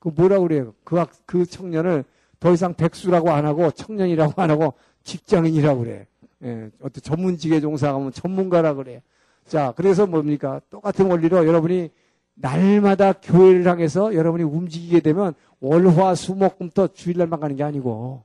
[0.00, 0.74] 그 뭐라고 그래요?
[0.82, 2.04] 그, 학, 그 청년을
[2.40, 4.74] 더 이상 백수라고 안 하고 청년이라고 안 하고
[5.04, 6.06] 직장인이라고 그래.
[6.42, 9.02] 예, 어떤 전문직에 종사하면 전문가라 그래.
[9.50, 10.60] 자, 그래서 뭡니까?
[10.70, 11.90] 똑같은 원리로 여러분이
[12.34, 18.22] 날마다 교회를 향해서 여러분이 움직이게 되면 월화 수목금토 주일날만 가는 게 아니고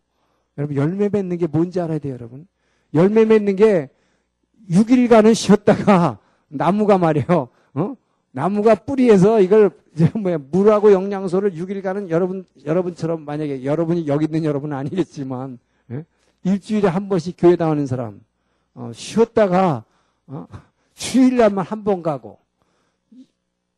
[0.60, 2.46] 여러분 열매 맺는 게 뭔지 알아야 돼요, 여러분.
[2.94, 3.90] 열매 맺는 게
[4.70, 7.50] 6일간은 쉬었다가 나무가 말이에요.
[7.74, 7.96] 어?
[8.30, 9.72] 나무가 뿌리에서 이걸
[10.14, 15.58] 뭐야 물하고 영양소를 6일간은 여러분 여러분처럼 만약에 여러분이 여기 있는 여러분은 아니겠지만
[15.90, 16.06] 예?
[16.44, 18.22] 일주일에 한 번씩 교회 나오는 사람
[18.76, 19.86] 어, 쉬었다가
[20.28, 20.46] 어?
[20.96, 22.39] 주일날만 한 번 가고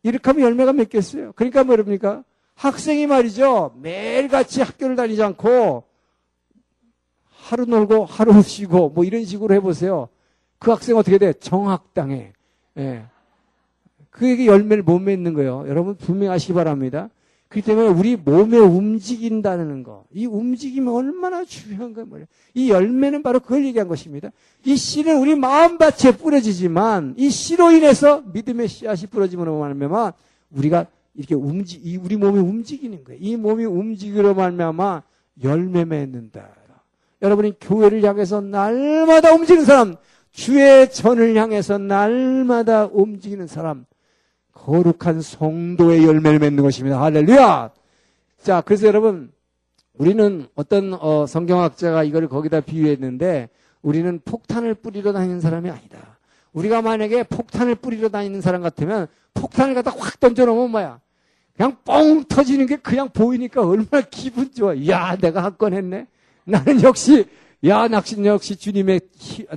[0.03, 1.33] 이렇게 하면 열매가 맺겠어요.
[1.33, 2.23] 그러니까 뭐랍니까?
[2.55, 5.83] 학생이 말이죠 매일같이 학교를 다니지 않고
[7.29, 10.09] 하루 놀고 하루 쉬고 뭐 이런 식으로 해보세요.
[10.59, 11.33] 그 학생 어떻게 돼?
[11.33, 12.33] 정학당해.
[12.77, 13.05] 예.
[14.09, 15.65] 그에게 열매를 못 맺는 거예요.
[15.67, 17.09] 여러분 분명하시기 바랍니다.
[17.49, 22.25] 그렇기 때문에 우리 몸에 움직인다는 거, 이 움직임이 얼마나 중요한 거예요.
[22.53, 24.31] 이 열매는 바로 그걸 얘기한 것입니다.
[24.65, 30.13] 이 씨는 우리 마음밭에 뿌려지지만 이 씨로 인해서 믿음의 씨앗이 뿌려지므로 말미암아
[30.51, 33.19] 우리가 이렇게 움직, 이 우리 몸이 움직이는 거예요.
[33.21, 35.03] 이 몸이 움직이로 말미암아
[35.43, 36.49] 열매 맺는다.
[37.21, 39.95] 여러분이 교회를 향해서 날마다 움직이는 사람,
[40.31, 43.85] 주의 전을 향해서 날마다 움직이는 사람,
[44.57, 47.01] 거룩한 성도의 열매를 맺는 것입니다.
[47.01, 47.71] 할렐루야!
[48.41, 49.31] 자, 그래서 여러분,
[49.93, 53.49] 우리는 어떤 어, 성경학자가 이걸 거기다 비유했는데,
[53.81, 56.17] 우리는 폭탄을 뿌리러 다니는 사람이 아니다.
[56.53, 60.99] 우리가 만약에 폭탄을 뿌리러 다니는 사람 같으면 폭탄을 갖다 확 던져놓으면 뭐야?
[61.55, 64.75] 그냥 뻥 터지는 게 그냥 보이니까 얼마나 기분 좋아.
[64.87, 66.07] 야, 내가 한 건 했네.
[66.45, 67.25] 나는 역시
[67.65, 69.01] 야, 낚시 역시 주님의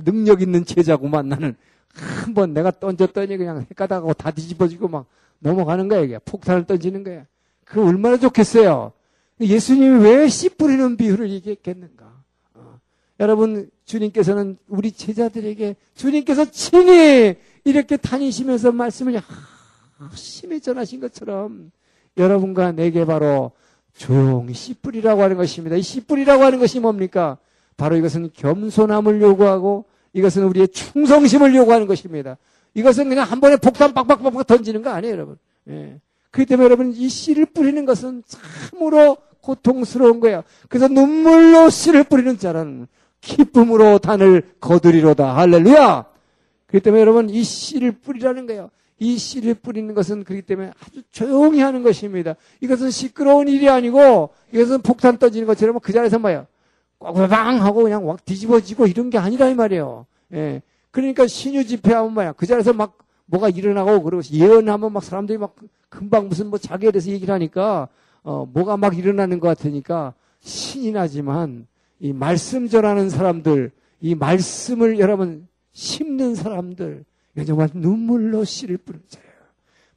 [0.03, 1.29] 능력 있는 제자구만.
[1.29, 1.55] 나는
[1.93, 5.05] 한 번 내가 던졌더니 그냥 헷가닥하고 다 뒤집어지고 막
[5.39, 6.17] 넘어가는 거야, 이게.
[6.19, 7.25] 폭탄을 던지는 거야.
[7.65, 8.91] 그 얼마나 좋겠어요.
[9.39, 12.05] 예수님이 왜 씨 뿌리는 비유를 얘기했겠는가?
[12.53, 12.79] 어.
[13.19, 19.19] 여러분, 주님께서는 우리 제자들에게 주님께서 친히 이렇게 다니시면서 말씀을
[20.13, 21.71] 심히 전하신 것처럼
[22.17, 23.51] 여러분과 내게 바로
[23.95, 25.75] 조용히 씨 뿌리라고 하는 것입니다.
[25.75, 27.37] 이 씨 뿌리라고 하는 것이 뭡니까?
[27.77, 32.37] 바로 이것은 겸손함을 요구하고 이것은 우리의 충성심을 요구하는 것입니다.
[32.73, 35.37] 이것은 그냥 한 번에 폭탄 빡빡빡빡 던지는 거 아니에요, 여러분.
[35.69, 35.99] 예.
[36.31, 40.43] 그렇기 때문에 여러분 이 씨를 뿌리는 것은 참으로 고통스러운 거예요.
[40.69, 42.87] 그래서 눈물로 씨를 뿌리는 자는
[43.19, 45.35] 기쁨으로 단을 거두리로다.
[45.35, 46.05] 할렐루야!
[46.67, 48.69] 그렇기 때문에 여러분 이 씨를 뿌리라는 거예요.
[48.97, 52.35] 이 씨를 뿌리는 것은 그렇기 때문에 아주 조용히 하는 것입니다.
[52.61, 56.45] 이것은 시끄러운 일이 아니고 이것은 폭탄 떠지는 것처럼 그 자리에서 뭐예요?
[57.01, 60.05] 꽝꽝 하고 그냥 확 뒤집어지고 이런 게 아니라 이 말이에요.
[60.33, 60.61] 예.
[60.91, 62.33] 그러니까 신유 집회하면 뭐야.
[62.33, 65.55] 그 자리에서 막 뭐가 일어나고 그러고 예언하면 막 사람들이 막
[65.89, 67.87] 금방 무슨 뭐 자기에 대해서 얘기를 하니까
[68.23, 71.65] 어 뭐가 막 일어나는 것 같으니까 신이 나지만
[71.99, 73.71] 이 말씀 전하는 사람들
[74.01, 77.05] 이 말씀을 여러분 심는 사람들
[77.45, 78.77] 정말 눈물로 씨를
[79.07, 79.31] 자예요.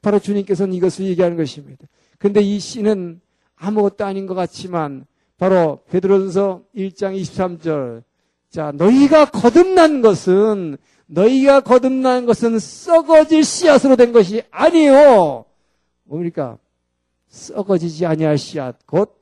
[0.01, 1.85] 바로 주님께서는 이것을 얘기하는 것입니다.
[2.17, 3.19] 근데 이 씨는
[3.55, 5.05] 아무것도 아닌 것 같지만
[5.37, 8.03] 바로 베드로전서 1장 23절.
[8.49, 10.77] 자, 너희가 거듭난 것은
[11.07, 15.45] 너희가 거듭난 것은 썩어질 씨앗으로 된 것이 아니요.
[16.03, 16.57] 뭡니까?
[17.27, 19.19] 썩어지지 아니할 씨앗 곧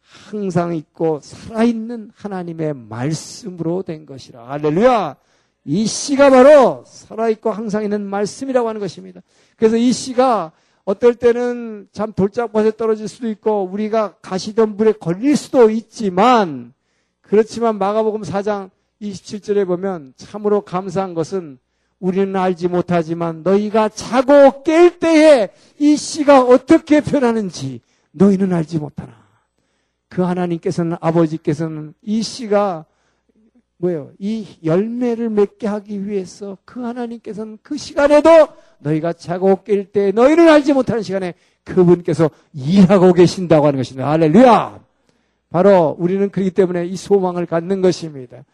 [0.00, 4.48] 항상 있고 살아있는 하나님의 말씀으로 된 것이라.
[4.48, 5.16] 할렐루야!
[5.64, 9.20] 이 씨가 바로 살아있고 항상 있는 말씀이라고 하는 것입니다.
[9.56, 10.52] 그래서 이 씨가
[10.88, 16.72] 어떨 때는 참 돌짝밭에 떨어질 수도 있고 우리가 가시던 물에 걸릴 수도 있지만
[17.20, 18.70] 그렇지만 마가복음 4장
[19.02, 21.58] 27절에 보면 참으로 감사한 것은
[22.00, 24.32] 우리는 알지 못하지만 너희가 자고
[24.64, 27.82] 깰 때에 이 씨가 어떻게 변하는지
[28.12, 29.12] 너희는 알지 못하나.
[30.08, 32.86] 그 하나님께서는 아버지께서는 이 씨가
[33.78, 34.10] 뭐예요?
[34.18, 38.28] 이 열매를 맺게 하기 위해서 그 하나님께서는 그 시간에도
[38.80, 44.10] 너희가 자고 깰 때 너희를 알지 못하는 시간에 그분께서 일하고 계신다고 하는 것입니다.
[44.10, 44.80] 할렐루야!
[45.50, 48.44] 바로 우리는 그렇기 때문에 이 소망을 갖는 것입니다.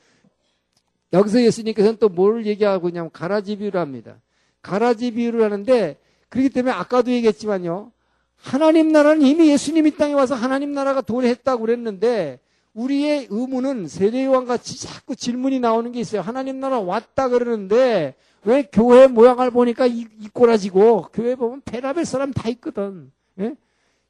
[1.13, 4.17] 여기서 예수님께서는 또 뭘 얘기하고 있냐면 가라지 비유를 합니다.
[4.63, 5.97] 가라지 비유를 하는데
[6.29, 7.93] 그렇기 때문에 아까도 얘기했지만요.
[8.37, 12.41] 하나님 나라는 이미 예수님 이 땅에 와서 하나님 나라가 도래했다고 그랬는데
[12.75, 16.21] 우리의 의무는 세례요한 같이 자꾸 질문이 나오는 게 있어요.
[16.21, 18.15] 하나님 나라 왔다 그러는데
[18.45, 23.13] 왜 교회 모양을 보니까 이, 이 꼬라지고 교회 보면 베라벨 사람 다 있거든.
[23.41, 23.55] 예?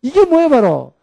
[0.02, 0.94] 이게 뭐예요 바로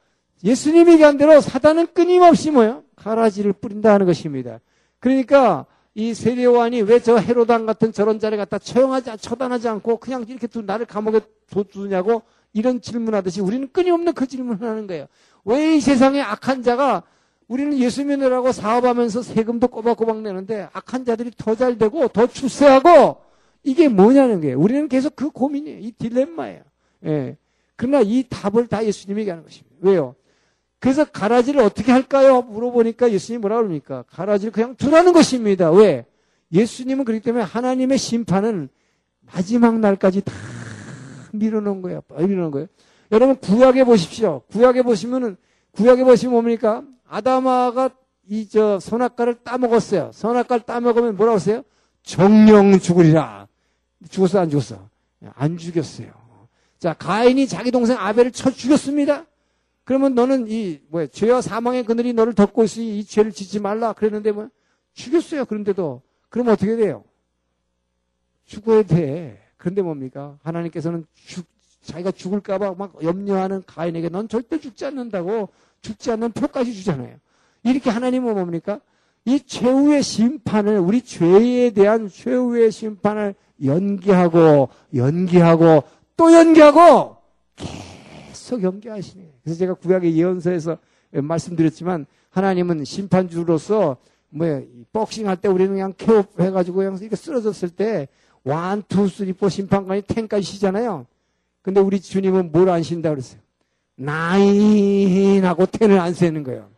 [0.43, 2.83] 예수님이 얘기한 대로 사단은 끊임없이 뭐예요?
[2.95, 4.59] 가라지를 뿌린다 하는 것입니다.
[4.99, 10.47] 그러니까 이 세례요한이 왜 저 헤로당 같은 저런 자리 갖다 처형하지 처단하지 않고 그냥 이렇게
[10.47, 15.05] 두 나를 감옥에 둬두냐고 이런 질문하듯이 우리는 끊임없는 그 질문을 하는 거예요.
[15.45, 17.03] 왜 이 세상에 악한 자가
[17.51, 23.17] 우리는 예수 믿으라고 사업하면서 세금도 꼬박꼬박 내는데 악한 자들이 더 잘 되고 더 출세하고
[23.63, 24.57] 이게 뭐냐는 거예요.
[24.57, 25.79] 우리는 계속 그 고민이에요.
[25.79, 26.61] 이 딜레마예요.
[27.07, 27.35] 예.
[27.75, 29.75] 그러나 이 답을 다 예수님이 얘기하는 것입니다.
[29.81, 30.15] 왜요?
[30.79, 32.41] 그래서 가라지를 어떻게 할까요?
[32.41, 34.05] 물어보니까 예수님이 뭐라 그럽니까?
[34.07, 35.71] 가라지를 그냥 두라는 것입니다.
[35.71, 36.05] 왜?
[36.53, 38.69] 예수님은 그렇기 때문에 하나님의 심판은
[39.33, 40.33] 마지막 날까지 다
[41.33, 42.01] 밀어놓은 거예요.
[42.17, 42.67] 밀어놓은 거예요.
[43.11, 44.41] 여러분 구약에 보십시오.
[44.53, 45.35] 구약에 보시면은
[45.73, 46.83] 구약에 보시면 뭡니까?
[47.11, 47.89] 아담아가
[48.29, 50.11] 이 저 선악과를 따먹었어요.
[50.13, 51.63] 선악과를 따먹으면 뭐라고 했어요?
[52.03, 53.47] 정령 죽으리라.
[54.09, 54.89] 죽었어 안 죽었어?
[55.35, 56.11] 안 죽였어요.
[56.79, 59.25] 자 가인이 자기 동생 아벨을 쳐 죽였습니다.
[59.83, 64.31] 그러면 너는 이 뭐야 죄와 사망의 그늘이 너를 덮고 있으니 이 죄를 짓지 말라 그랬는데
[64.31, 64.49] 뭐
[64.93, 65.43] 죽였어요.
[65.45, 67.03] 그런데도 그러면 어떻게 돼요?
[68.45, 69.41] 죽어야 돼.
[69.57, 70.37] 그런데 뭡니까?
[70.43, 71.45] 하나님께서는 죽,
[71.81, 75.49] 자기가 죽을까봐 막 염려하는 가인에게 넌 절대 죽지 않는다고
[75.81, 77.15] 죽지 않는 표까지 주잖아요.
[77.63, 78.79] 이렇게 하나님은 뭡니까?
[79.25, 85.83] 이 최후의 심판을 우리 죄에 대한 최후의 심판을 연기하고 연기하고
[86.17, 87.17] 또 연기하고
[87.55, 89.23] 계속 연기하시네.
[89.43, 90.77] 그래서 제가 구약의 예언서에서
[91.11, 93.97] 말씀드렸지만 하나님은 심판주로서
[94.29, 94.63] 뭐
[94.93, 98.07] 복싱 할 때 우리는 그냥 KO 해가지고 그냥 이렇게 쓰러졌을 때
[98.43, 101.05] one, two, three, four 심판관이 ten까지 세잖아요.
[101.61, 103.40] 근데 우리 주님은 뭘 안 센다 그랬어요?
[104.01, 106.69] 나인하고 텐을 안 세는 거예요.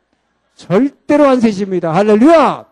[0.55, 1.93] 절대로 안 세십니다.
[1.93, 2.65] 할렐루야!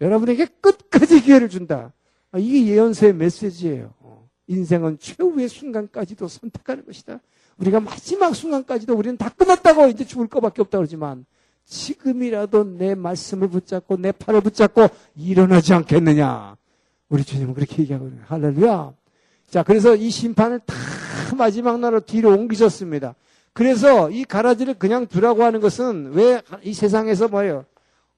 [0.00, 1.92] 여러분에게 끝까지 기회를 준다.
[2.32, 3.92] 아, 이게 예언서의 메시지예요.
[4.00, 7.20] 어, 인생은 최후의 순간까지도 선택하는 것이다.
[7.58, 11.26] 우리가 마지막 순간까지도 우리는 다 끝났다고 이제 죽을 것밖에 없다 그러지만
[11.66, 16.56] 지금이라도 내 말씀을 붙잡고 내 팔을 붙잡고 일어나지 않겠느냐.
[17.08, 18.92] 우리 주님은 그렇게 얘기하고 있는 할렐루야.
[19.50, 20.74] 자, 그래서 이 심판을 다
[21.36, 23.14] 마지막 날로 뒤로 옮기셨습니다.
[23.52, 27.64] 그래서 이 가라지를 그냥 두라고 하는 것은 왜 이 세상에서 뭐예요?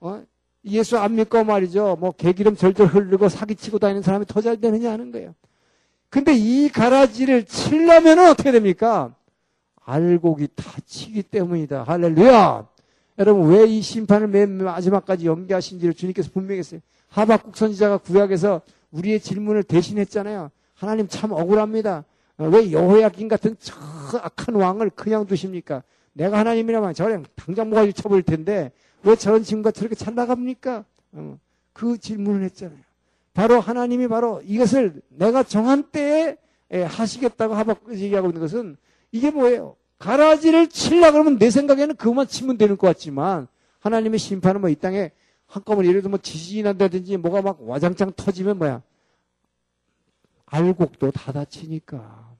[0.01, 0.23] 어?
[0.67, 1.97] 예수 안 믿고 말이죠.
[2.01, 5.35] 뭐 개기름 절절 흐르고 사기치고 다니는 사람이 더 잘 되느냐 하는 거예요.
[6.09, 9.15] 근데 이 가라지를 치려면 어떻게 됩니까?
[9.85, 11.83] 알곡이 다치기 때문이다.
[11.83, 12.67] 할렐루야!
[13.19, 16.81] 여러분, 왜 이 심판을 맨 마지막까지 연기하신지를 주님께서 분명히 했어요.
[17.09, 18.63] 하박국 선지자가 구약에서
[18.93, 20.51] 우리의 질문을 대신했잖아요.
[20.75, 22.05] 하나님 참 억울합니다.
[22.39, 23.75] 어, 왜 여호야긴 같은 저
[24.19, 25.83] 악한 왕을 그냥 두십니까?
[26.13, 28.73] 내가 하나님이라면 저랑 당장 모가지 쳐버릴 텐데
[29.03, 30.85] 왜 저런 친구가 저렇게 잘 나갑니까?
[31.13, 31.39] 어,
[31.73, 32.79] 그 질문을 했잖아요.
[33.35, 36.37] 바로 하나님이 바로 이것을 내가 정한 때에
[36.71, 38.77] 하시겠다고 하박국 얘기하고 있는 것은
[39.13, 39.77] 이게 뭐예요?
[39.99, 43.49] 가라지를 칠라 그러면 내 생각에는 그것만 치면 되는 것 같지만
[43.81, 45.11] 하나님의 심판은 뭐 이 땅에
[45.47, 48.83] 한꺼번에 예를 들면 뭐 지진이 난다든지 뭐가 막 와장창 터지면 뭐야?
[50.55, 52.33] 알곡도 다 다치니까.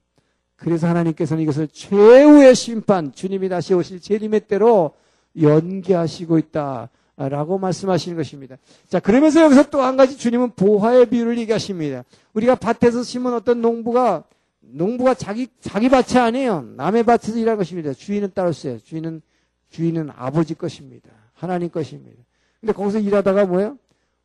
[0.55, 4.95] 그래서 하나님께서는 이것을 최후의 심판, 주님이 다시 오실 재림의 때로
[5.39, 6.89] 연기하시고 있다.
[7.17, 8.57] 라고 말씀하시는 것입니다.
[8.89, 12.03] 자, 그러면서 여기서 또 한 가지 주님은 보화의 비유를 얘기하십니다.
[12.33, 14.25] 우리가 밭에서 심은 어떤 농부가,
[14.59, 16.61] 농부가 자기, 자기 밭이 아니에요.
[16.75, 17.93] 남의 밭에서 일하는 것입니다.
[17.93, 18.79] 주인은 따로 있어요.
[18.79, 19.21] 주인은,
[19.69, 21.09] 주인은 아버지 것입니다.
[21.33, 22.21] 하나님 것입니다.
[22.59, 23.77] 근데 거기서 일하다가 뭐예요?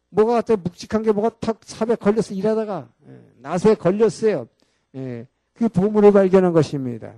[0.08, 4.46] 뭐가 갑자기 묵직한 게 뭐가 탁 삽에 걸려서 일하다가 예, 낫에 걸렸어요.
[4.96, 7.12] 예, 그 보물을 발견한 것입니다.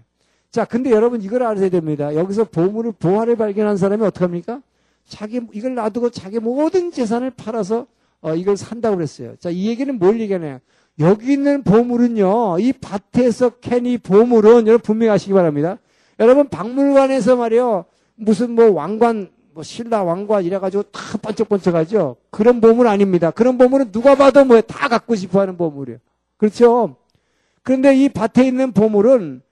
[0.50, 2.14] 자, 근데 여러분 이걸 알아야 됩니다.
[2.14, 4.60] 여기서 보물을 보화를 발견한 사람이 어떡합니까?
[5.08, 7.86] 자기 이걸 놔두고 자기 모든 재산을 팔아서
[8.20, 9.34] 어, 이걸 산다고 그랬어요.
[9.36, 10.60] 자, 이 얘기는 뭘 얘기하냐?
[11.00, 15.78] 여기 있는 보물은요, 이 밭에서 캔 이 보물은 여러분 분명히 아시기 바랍니다.
[16.20, 22.16] 여러분 박물관에서 말이요, 무슨 뭐 왕관, 뭐 신라 왕관 이래 가지고 다 번쩍번쩍하죠.
[22.30, 23.30] 그런 보물 아닙니다.
[23.30, 25.98] 그런 보물은 누가 봐도 뭐 다 갖고 싶어 하는 보물이에요.
[26.42, 26.96] 그렇죠?
[27.62, 29.42] 그런데 이 밭에 있는 보물은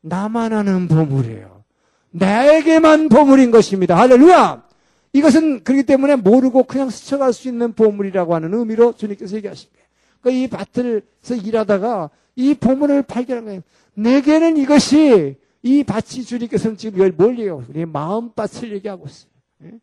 [0.00, 1.62] 나만 아는 보물이에요.
[2.10, 3.96] 나에게만 보물인 것입니다.
[3.96, 4.64] 할렐루야!
[5.12, 9.80] 이것은 그렇기 때문에 모르고 그냥 스쳐갈 수 있는 보물이라고 하는 의미로 주님께서 얘기하십니다.
[10.20, 13.60] 그러니까 이 밭에서 일하다가 이 보물을 발견한 거예요.
[13.94, 17.86] 내게는 이것이 이 밭이 주님께서는 지금 뭘 얘기하고 있어요?
[17.86, 19.30] 마음밭을 얘기하고 있어요.
[19.66, 19.78] 예?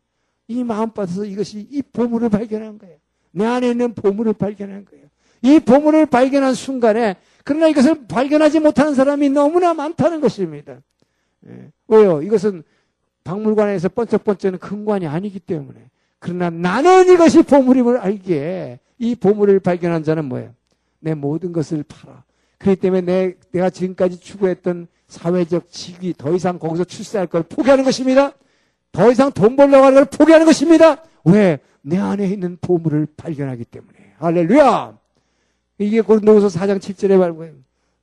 [0.48, 2.98] 이 마음밭에서 이것이 이 보물을 발견한 거예요.
[3.30, 5.07] 내 안에 있는 보물을 발견한 거예요.
[5.42, 10.78] 이 보물을 발견한 순간에 그러나 이것을 발견하지 못하는 사람이 너무나 많다는 것입니다.
[11.48, 11.70] 예.
[11.86, 12.20] 왜요?
[12.22, 12.62] 이것은
[13.24, 15.78] 박물관에서 번쩍번쩍는 근관이 아니기 때문에.
[16.18, 20.50] 그러나 나는 이것이 보물임을 알기에 이 보물을 발견한 자는 뭐예요?
[21.00, 22.24] 내 모든 것을 팔아.
[22.58, 28.32] 그렇기 때문에 내, 내가 지금까지 추구했던 사회적 직위 더 이상 거기서 출세할 걸 포기하는 것입니다.
[28.92, 31.02] 더 이상 돈 벌려고 하는 걸 포기하는 것입니다.
[31.24, 31.60] 왜?
[31.82, 33.94] 내 안에 있는 보물을 발견하기 때문에.
[34.18, 34.98] 할렐루야!
[35.78, 37.52] 이게 고린도후서 4장 7절에 말고요.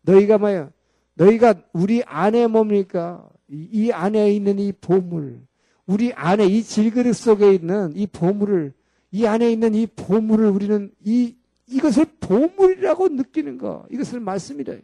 [0.02, 0.72] 너희가 뭐예요?
[1.16, 3.28] 너희가 우리 안에 뭡니까?
[3.50, 5.42] 이, 이 안에 있는 이 보물,
[5.86, 8.74] 우리 안에 이 질그릇 속에 있는 이 보물을
[9.12, 11.36] 이 안에 있는 이 보물을 우리는 이
[11.68, 13.86] 이것을 보물이라고 느끼는 거.
[13.90, 14.76] 이것을 말씀이라.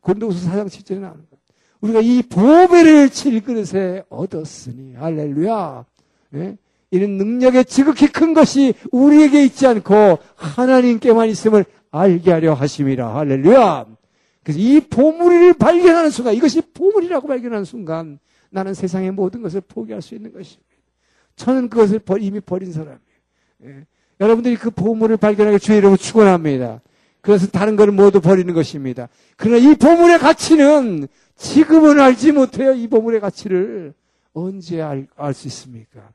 [0.00, 1.36] 고린도후서 4장 7절에 나오는 거.
[1.80, 5.84] 우리가 이 보배를 질그릇에 얻었으니 할렐루야.
[6.34, 6.56] 예?
[6.94, 13.16] 이는 능력의 지극히 큰 것이 우리에게 있지 않고 하나님께만 있음을 알게 하려 하심이라.
[13.16, 13.86] 할렐루야.
[14.44, 18.20] 그래서 이 보물을 발견하는 순간, 이것이 보물이라고 발견하는 순간,
[18.50, 20.62] 나는 세상의 모든 것을 포기할 수 있는 것입니다.
[21.34, 23.00] 저는 그것을 이미 버린 사람이에요.
[23.64, 23.86] 예.
[24.20, 26.80] 여러분들이 그 보물을 발견하기 주의 이름으로 축원합니다.
[27.20, 29.08] 그래서 다른 것을 모두 버리는 것입니다.
[29.36, 32.72] 그러나 이 보물의 가치는 지금은 알지 못해요.
[32.72, 33.94] 이 보물의 가치를
[34.32, 36.12] 언제 알 수 있습니까?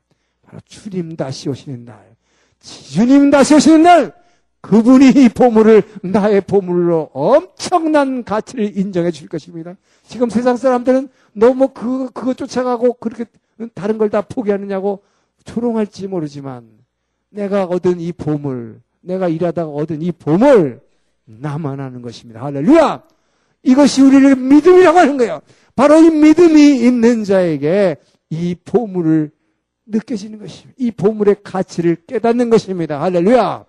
[0.50, 2.16] 바로 주님 다시 오시는 날.
[2.58, 4.12] 주님 다시 오시는 날.
[4.62, 9.74] 그분이 이 보물을 나의 보물로 엄청난 가치를 인정해 줄 것입니다.
[10.02, 13.24] 지금 세상 사람들은 너무 그, 그거 쫓아가고 그렇게
[13.74, 15.02] 다른 걸 다 포기하느냐고
[15.44, 16.68] 조롱할지 모르지만
[17.30, 20.80] 내가 얻은 이 보물, 내가 일하다가 얻은 이 보물,
[21.24, 22.44] 나만 하는 것입니다.
[22.44, 23.02] 할렐루야!
[23.62, 25.40] 이것이 우리를 믿음이라고 하는 거예요.
[25.76, 27.96] 바로 이 믿음이 있는 자에게
[28.30, 29.30] 이 보물을
[29.90, 30.74] 느껴지는 것입니다.
[30.78, 33.00] 이 보물의 가치를 깨닫는 것입니다.
[33.00, 33.64] 할렐루야!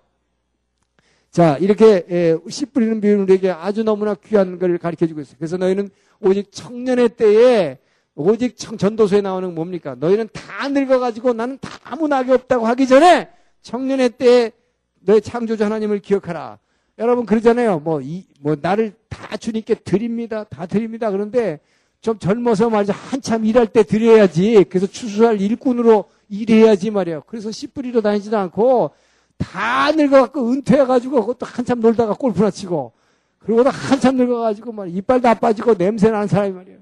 [1.30, 5.36] 자, 이렇게 씨 뿌리는 비유는 우리에게 아주 너무나 귀한 걸 가르쳐 주고 있어요.
[5.38, 7.78] 그래서 너희는 오직 청년의 때에
[8.14, 9.96] 오직 전도서에 나오는 뭡니까?
[9.98, 13.30] 너희는 다 늙어가지고 나는 다 아무 낙이 없다고 하기 전에
[13.62, 14.52] 청년의 때에
[15.00, 16.58] 너의 창조주 하나님을 기억하라.
[16.98, 17.80] 여러분 그러잖아요.
[17.80, 20.44] 뭐, 이, 뭐, 나를 다 주님께 드립니다.
[20.44, 21.10] 다 드립니다.
[21.10, 21.58] 그런데
[22.02, 22.92] 좀 젊어서 말이죠.
[22.92, 24.64] 한참 일할 때 드려야지.
[24.68, 27.22] 그래서 추수할 일꾼으로 일해야지 말이에요.
[27.28, 28.90] 그래서 씨 뿌리러 다니지도 않고
[29.38, 32.92] 다 늙어갖고 은퇴해가지고 그것도 한참 놀다가 골프나 치고
[33.38, 36.78] 그리고 한참 늙어가지고 막 이빨 다 빠지고 냄새 나는 사람이 말이에요.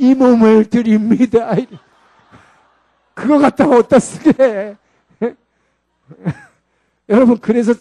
[0.00, 1.54] 이 몸을 드립니다.
[3.12, 4.76] 그거 갖다가 어디다 쓰게
[7.10, 7.74] 여러분 그래서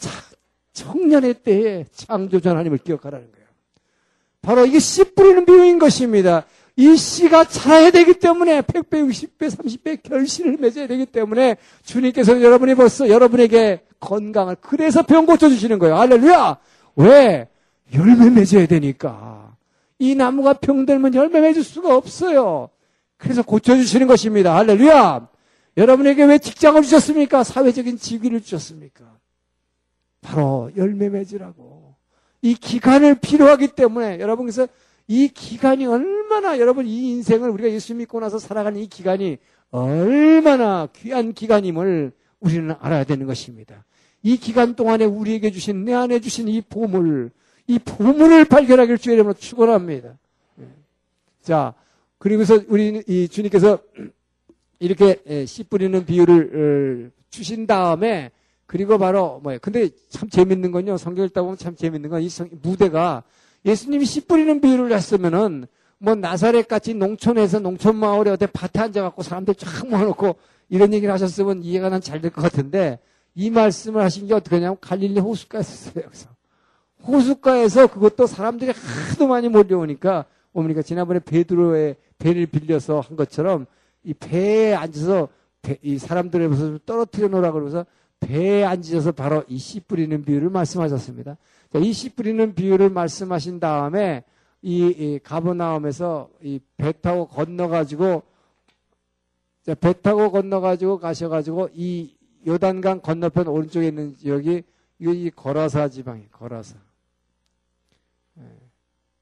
[0.74, 3.37] 청년의 때에 창조주 하나님을 기억하라는 거예요.
[4.48, 6.46] 바로 이게 씨 뿌리는 비유인 것입니다.
[6.78, 13.10] 이 씨가 자라야 되기 때문에 100배, 60배, 30배 결실을 맺어야 되기 때문에 주님께서 여러분이 벌써
[13.10, 15.98] 여러분에게 건강을 그래서 병 고쳐주시는 거예요.
[15.98, 16.58] 할렐루야!
[16.96, 17.50] 왜?
[17.94, 19.54] 열매 맺어야 되니까.
[20.00, 22.70] 이 나무가 병들면 열매 맺을 수가 없어요.
[23.18, 24.56] 그래서 고쳐주시는 것입니다.
[24.56, 25.28] 할렐루야!
[25.76, 27.44] 여러분에게 왜 직장을 주셨습니까?
[27.44, 29.04] 사회적인 직위를 주셨습니까?
[30.22, 31.77] 바로 열매 맺으라고.
[32.48, 34.70] 이 기간을 필요하기 때문에 여러분께서
[35.10, 39.38] 이 기간이 얼마나 여러분 이 인생을 우리가 예수 믿고 나서 살아가는 이 기간이
[39.70, 43.84] 얼마나 귀한 기간임을 우리는 알아야 되는 것입니다.
[44.24, 47.32] 이 기간 동안에 우리에게 주신 내 안에 주신 이 보물,
[47.68, 50.18] 이 보물을 발견하기를 주의 이름으로 축원합니다.
[50.62, 50.66] 예.
[51.42, 51.74] 자,
[52.18, 53.80] 그리고서 우리 이 주님께서
[54.80, 58.32] 이렇게 예, 씨 뿌리는 비유를 어, 주신 다음에
[58.68, 59.60] 그리고 바로 뭐예요?
[59.62, 60.98] 근데 참 재밌는 건요.
[60.98, 62.30] 성경 읽다 보면 참 재밌는 건 이
[62.62, 63.24] 무대가
[63.66, 65.66] 예수님이 씨 뿌리는 비유를 했으면은
[66.00, 70.36] 뭐 나사렛 같이 농촌에서 농촌 마을에 어디 밭에 앉아 갖고 사람들 쫙 모아놓고
[70.70, 73.00] 이런 얘기를 하셨으면 이해가 난 잘 될 것 같은데
[73.34, 76.04] 이 말씀을 하신 게 어떻게 하냐면 갈릴리 호숫가에 있었어요.
[76.06, 76.30] 여기서.
[77.08, 80.82] 호숫가에서 그것도 사람들이 하도 많이 몰려오니까 뭡니까?
[80.82, 83.66] 지난번에 베드로의 배를 빌려서 한 것처럼
[84.04, 85.30] 이 배에 앉아서
[85.62, 87.86] 배, 이 사람들의 모습을 떨어뜨려 놓으라 그러면서
[88.20, 91.38] 배에 앉아서 바로 이 씨 뿌리는 비유를 말씀하셨습니다.
[91.76, 94.24] 이 씨 뿌리는 비유를 말씀하신 다음에
[94.62, 98.24] 이, 이 가버나움에서 이 배 타고 건너가지고
[99.80, 102.16] 배 타고 건너가지고 가셔가지고 이
[102.46, 104.64] 요단강 건너편 오른쪽에 있는 지역이
[105.00, 106.76] 이 거라사 지방이 거라사.
[108.40, 108.44] 예.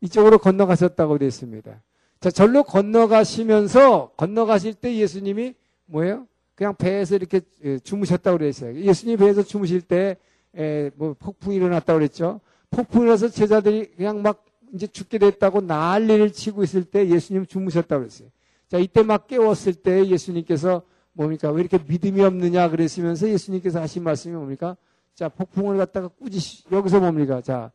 [0.01, 1.81] 이쪽으로 건너가셨다고 되어 있습니다.
[2.19, 5.55] 자, 절로 건너가시면서 건너가실 때 예수님이
[5.87, 6.27] 뭐예요?
[6.55, 8.75] 그냥 배에서 이렇게 예, 주무셨다고 그랬어요.
[8.75, 10.17] 예수님 배에서 주무실 때,
[10.55, 12.39] 에, 뭐 폭풍이 일어났다고 그랬죠.
[12.71, 14.43] 폭풍이 일어나서 제자들이 그냥 막
[14.73, 18.29] 이제 죽게 됐다고 난리를 치고 있을 때 예수님 주무셨다고 그랬어요.
[18.67, 20.81] 자, 이때 막 깨웠을 때 예수님께서
[21.13, 21.51] 뭡니까?
[21.51, 24.75] 왜 이렇게 믿음이 없느냐 그랬으면서 예수님께서 하신 말씀이 뭡니까?
[25.13, 27.41] 자, 폭풍을 갖다가 꾸지시, 여기서 뭡니까?
[27.41, 27.71] 자,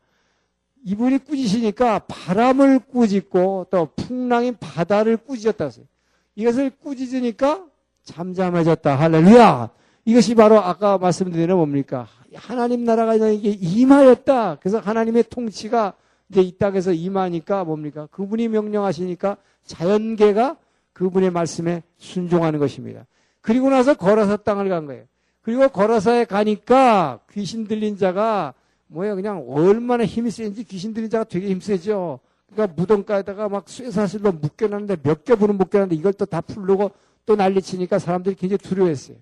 [0.85, 5.87] 이분이 꾸지시니까 바람을 꾸짖고 또 풍랑인 바다를 꾸짖었다 했어요.
[6.35, 7.67] 이것을 꾸짖으니까
[8.05, 8.97] 잠잠해졌다.
[8.97, 9.71] 할렐루야!
[10.05, 12.09] 이것이 바로 아까 말씀드린 뭡니까?
[12.35, 14.57] 하나님 나라가 너에게 임하였다.
[14.61, 15.95] 그래서 하나님의 통치가
[16.31, 18.09] 이제 이 땅에서 임하니까 뭡니까?
[18.11, 19.37] 그분이 명령하시니까
[19.67, 20.57] 자연계가
[20.93, 23.07] 그분의 말씀에 순종하는 것입니다.
[23.41, 25.05] 그리고 나서 걸어서 땅을 간 거예요.
[25.43, 28.55] 그리고 걸어서에 가니까 귀신 들린 자가
[28.89, 32.21] 뭐야 그냥 얼마나 힘이 세는지 귀신 들린 자가 되게 힘세죠.
[32.53, 36.91] 그러니까 무덤가에다가 막 쇠사슬로 묶여놨는데 몇 겹으로 묶여놨는데 이걸 또 다 풀르고
[37.31, 39.17] 또 난리치니까 사람들이 굉장히 두려워했어요.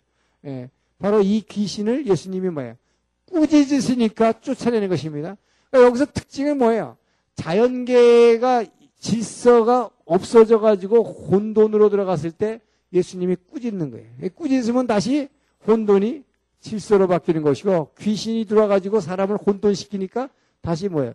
[0.46, 0.70] 예.
[0.98, 2.74] 바로 이 귀신을 예수님이 뭐예요?
[3.30, 5.36] 꾸짖으시니까 쫓아내는 것입니다.
[5.68, 6.96] 그러니까 여기서 특징은 뭐예요?
[7.34, 8.64] 자연계가
[8.98, 12.62] 질서가 없어져 가지고 혼돈으로 들어갔을 때
[12.94, 14.06] 예수님이 꾸짖는 거예요.
[14.34, 15.28] 꾸짖으면 다시
[15.66, 16.24] 혼돈이
[16.60, 20.30] 질서로 바뀌는 것이고 귀신이 들어와가지고 사람을 혼돈시키니까
[20.62, 21.12] 다시 뭐예요?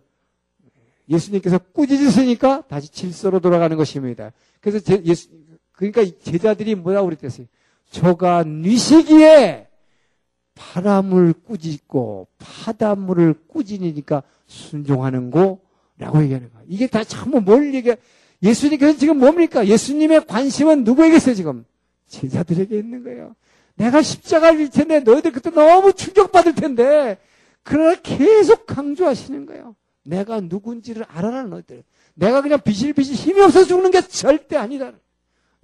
[1.08, 4.32] 예수님께서 꾸짖으시니까 다시 질서로 돌아가는 것입니다.
[4.60, 5.28] 그래서 제, 예수,
[5.74, 7.46] 그러니까 제자들이 뭐라고 그랬겠어요?
[7.90, 9.68] 저가 뉘시기에
[10.54, 15.58] 바람을 꾸짖고 바닷물을 꾸짖으니까 순종하는 거
[15.98, 16.62] 라고 얘기하는 거야.
[16.66, 17.96] 이게 다 전부 뭘 얘기해?
[18.42, 19.66] 예수님께서 지금 뭡니까?
[19.66, 21.64] 예수님의 관심은 누구에게 있어요, 지금?
[22.08, 23.34] 제자들에게 있는 거예요.
[23.76, 27.18] 내가 십자가를 질 텐데 너희들 그때 너무 충격받을 텐데
[27.62, 29.74] 그러나 계속 강조하시는 거예요.
[30.04, 31.82] 내가 누군지를 알아라 너희들.
[32.14, 34.92] 내가 그냥 비실비실 힘이 없어 죽는 게 절대 아니다.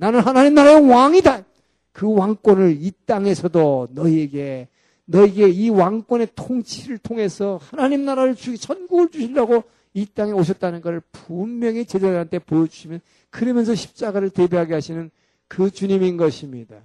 [0.00, 1.44] 나는 하나님 나라의 왕이다.
[1.92, 4.68] 그 왕권을 이 땅에서도 너희에게
[5.04, 11.84] 너희에게 이 왕권의 통치를 통해서 하나님 나라를 주기 천국을 주시려고 이 땅에 오셨다는 것을 분명히
[11.84, 15.10] 제자들한테 보여주시면 그러면서 십자가를 대비하게 하시는
[15.48, 16.76] 그 주님인 것입니다.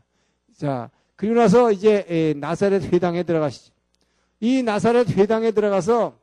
[0.57, 3.71] 자, 그리고 나서 이제 나사렛 회당에 들어가시죠.
[4.41, 6.17] 이 나사렛 회당에 들어가서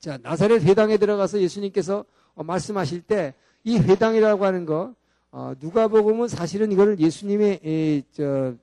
[0.00, 3.32] 자, 나사렛 회당에 들어가서 예수님께서 어, 말씀하실 때
[3.64, 4.94] 이 회당이라고 하는 거
[5.30, 8.54] 어, 누가 보면 사실은 이거를 예수님의 에, 저,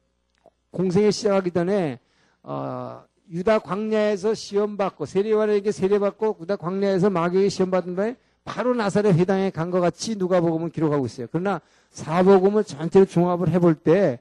[0.72, 2.00] 공생에 시작하기 전에
[2.44, 8.76] 어, 유다 광야에서 시험 받고 세례관에게 세례 받고 유다 광야에서 마귀에게 시험 받은 다음에 바로
[8.76, 11.28] 나사렛 회당에 간 것 같이 누가 보면 기록하고 있어요.
[11.32, 11.62] 그러나
[11.92, 14.20] 사복음을 전체를 종합을 해볼 때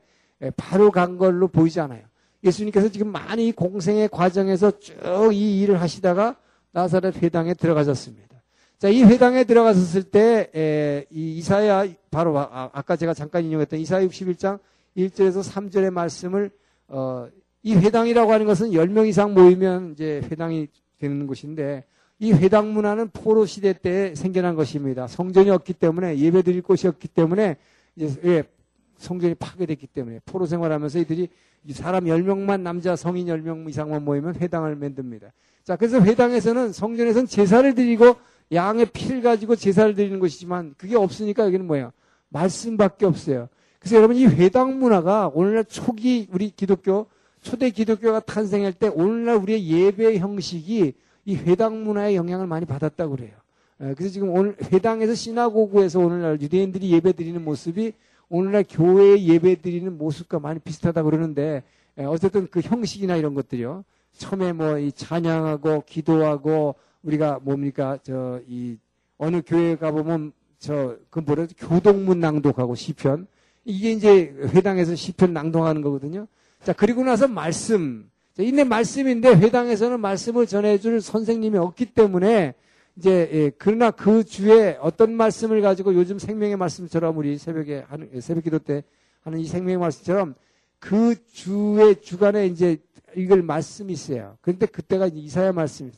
[0.56, 2.02] 바로 간 걸로 보이지 않아요.
[2.42, 4.94] 예수님께서 지금 많이 공생의 과정에서 쭉
[5.32, 6.36] 이 일을 하시다가
[6.72, 8.33] 나사렛 회당에 들어가셨습니다.
[8.78, 14.06] 자, 이 회당에 들어가셨을 때, 에, 이 이사야, 바로 아, 까 제가 잠깐 인용했던 이사야
[14.06, 14.58] 61장
[14.96, 16.50] 1절에서 3절의 말씀을,
[16.88, 17.28] 어,
[17.62, 20.68] 이 회당이라고 하는 것은 10명 이상 모이면 이제 회당이
[20.98, 21.84] 되는 곳인데,
[22.18, 25.06] 이 회당 문화는 포로 시대 때 생겨난 것입니다.
[25.06, 27.56] 성전이 없기 때문에 예배 드릴 곳이 없기 때문에
[27.96, 28.44] 이제 예,
[28.98, 31.28] 성전이 파괴됐기 때문에 포로 생활하면서 이들이
[31.70, 35.32] 사람 10명만 남자 성인 10명 이상만 모이면 회당을 만듭니다.
[35.64, 38.16] 자, 그래서 회당에서는 성전에서는 제사를 드리고
[38.52, 41.92] 양의 피를 가지고 제사를 드리는 것이지만 그게 없으니까 여기는 뭐예요?
[42.28, 43.48] 말씀밖에 없어요.
[43.78, 47.06] 그래서 여러분 이 회당 문화가 오늘날 초기 우리 기독교
[47.42, 50.94] 초대 기독교가 탄생할 때 오늘날 우리의 예배 형식이
[51.26, 53.32] 이 회당 문화의 영향을 많이 받았다고 그래요.
[53.82, 57.92] 예, 그래서 지금 오늘 회당에서 시나고구에서 오늘날 유대인들이 예배 드리는 모습이
[58.28, 61.62] 오늘날 교회에 예배 드리는 모습과 많이 비슷하다 고 그러는데
[61.98, 63.84] 예, 어쨌든 그 형식이나 이런 것들이요.
[64.16, 68.76] 처음에 뭐 이 찬양하고 기도하고 우리가 뭡니까 저 이
[69.18, 73.26] 어느 교회 가보면 저그 뭐라 교동문 낭독하고 시편
[73.64, 76.26] 이게 이제 회당에서 시편 낭독하는 거거든요.
[76.62, 82.54] 자 그리고 나서 말씀 이내 말씀인데 회당에서는 말씀을 전해줄 선생님이 없기 때문에
[82.96, 88.20] 이제 예, 그러나 그 주에 어떤 말씀을 가지고 요즘 생명의 말씀처럼 우리 새벽에 하는 예,
[88.20, 88.82] 새벽기도 때
[89.22, 90.34] 하는 이 생명의 말씀처럼
[90.78, 92.78] 그 주의 주간에 이제
[93.16, 94.36] 이걸 말씀이 있어요.
[94.42, 95.90] 그런데 그때가 이사야 말씀이.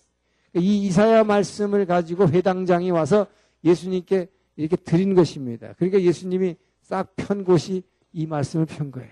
[0.61, 3.27] 이 이사야 말씀을 가지고 회당장이 와서
[3.65, 5.75] 예수님께 이렇게 드린 것입니다.
[5.77, 7.83] 그러니까 예수님이 싹 편 곳이
[8.13, 9.11] 이 말씀을 편 거예요.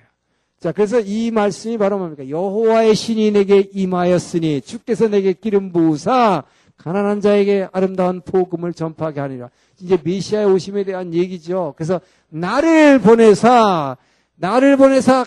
[0.61, 2.29] 자, 그래서 이 말씀이 바로 뭡니까?
[2.29, 6.45] 여호와의 신이 내게 임하였으니 주께서 내게 기름 부으사
[6.77, 9.51] 가난한 자에게 아름다운 복음을 전파하게 하니라.
[9.81, 11.75] 이제 메시아의 오심에 대한 얘기죠.
[11.77, 13.97] 그래서 나를 보내사
[14.37, 15.27] 나를 보내사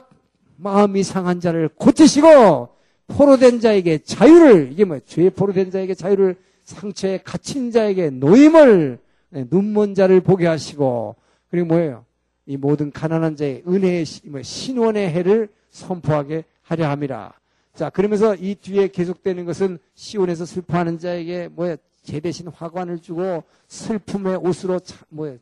[0.57, 2.69] 마음이 상한 자를 고치시고
[3.07, 4.99] 포로된 자에게 자유를 이게 뭐야?
[5.05, 8.99] 죄 포로된 자에게 자유를 상처에 갇힌 자에게 노임을
[9.29, 11.15] 네, 눈먼 자를 보게 하시고
[11.49, 12.05] 그리고 뭐예요?
[12.45, 17.33] 이 모든 가난한 자의 은혜의 뭐 신원의 해를 선포하게 하려 함이라.
[17.73, 21.77] 자, 그러면서 이 뒤에 계속되는 것은 시온에서 슬퍼하는 자에게 뭐야?
[22.03, 25.35] 제 대신 화관을 주고 슬픔의 옷으로 차, 뭐야?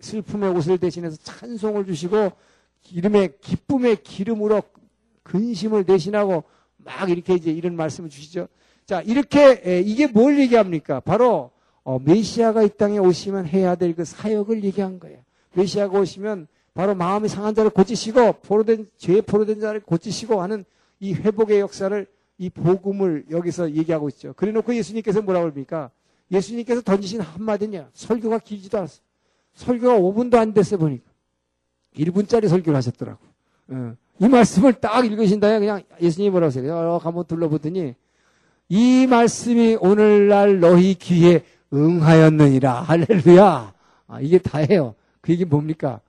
[0.00, 2.32] 슬픔의 옷을 대신해서 찬송을 주시고
[2.82, 4.62] 기름의 기쁨의 기름으로
[5.22, 6.44] 근심을 대신하고
[6.84, 8.48] 막 이렇게 이제 이런 말씀을 주시죠.
[8.86, 11.00] 자, 이렇게 이게 뭘 얘기합니까?
[11.00, 11.50] 바로
[11.82, 15.18] 어, 메시아가 이 땅에 오시면 해야 될 그 사역을 얘기한 거예요.
[15.54, 20.64] 메시아가 오시면 바로 마음이 상한 자를 고치시고 포로된 죄 포로된 자를 고치시고 하는
[21.00, 22.06] 이 회복의 역사를
[22.38, 24.32] 이 복음을 여기서 얘기하고 있죠.
[24.34, 25.90] 그래놓고 예수님께서 뭐라고 합니까?
[26.30, 27.90] 예수님께서 던지신 한마디냐?
[27.92, 29.00] 설교가 길지도 않았어.
[29.54, 31.10] 설교가 5분도 안 됐어 보니까
[31.96, 33.18] 1분짜리 설교를 하셨더라고.
[33.68, 33.96] 어.
[34.20, 36.76] 이 말씀을 딱 읽으신 다음에 그냥 예수님이 뭐라고 하세요?
[36.76, 37.94] 어, 한번 둘러보더니
[38.68, 41.42] 이 말씀이 오늘날 너희 귀에
[41.72, 42.82] 응하였느니라.
[42.82, 43.72] 할렐루야.
[44.08, 44.94] 아, 이게 다예요.
[45.22, 46.00] 그 얘기 뭡니까?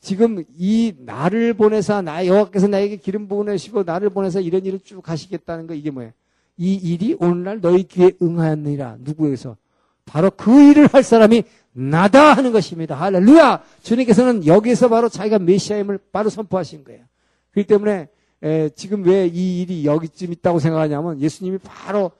[0.00, 5.66] 지금 이 나를 보내서 나 여호와께서 나에게 기름 부으시고 나를 보내서 이런 일을 쭉 하시겠다는
[5.66, 6.12] 거 이게 뭐예요?
[6.56, 8.96] 이 일이 오늘날 너희 귀에 응하였느니라.
[9.00, 9.56] 누구에서?
[10.06, 12.94] 바로 그 일을 할 사람이 나다 하는 것입니다.
[12.94, 13.62] 할렐루야!
[13.82, 17.02] 주님께서는 여기서 바로 자기가 메시아임을 바로 선포하신 거예요.
[17.58, 18.08] 그렇기 때문에
[18.42, 22.12] 에, 지금 왜 이 일이 여기쯤 있다고 생각하냐면 예수님이 바로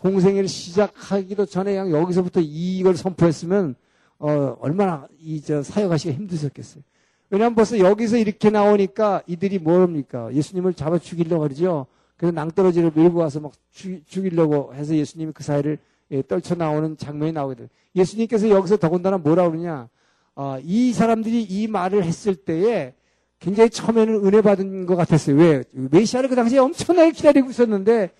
[0.00, 3.74] 공생애를 시작하기도 전에 그냥 여기서부터 이걸 선포했으면
[4.18, 6.82] 어, 얼마나 이 저 사역하시기가 힘드셨겠어요.
[7.30, 11.86] 왜냐하면 벌써 여기서 이렇게 나오니까 이들이 뭐합니까 예수님을 잡아 죽이려고 그러죠.
[12.16, 15.78] 그래서 낭떠러지를 밀고 와서 막 죽, 죽이려고 해서 예수님이 그 사이를
[16.12, 17.68] 예, 떨쳐 나오는 장면이 나오게 돼요.
[17.96, 19.88] 예수님께서 여기서 더군다나 뭐라 그러냐.
[20.36, 22.94] 어, 이 사람들이 이 말을 했을 때에
[23.44, 25.36] 굉장히 처음에는 은혜 받은 것 같았어요.
[25.36, 25.64] 왜?
[25.72, 28.10] 메시아를 그 당시에 엄청나게 기다리고 있었는데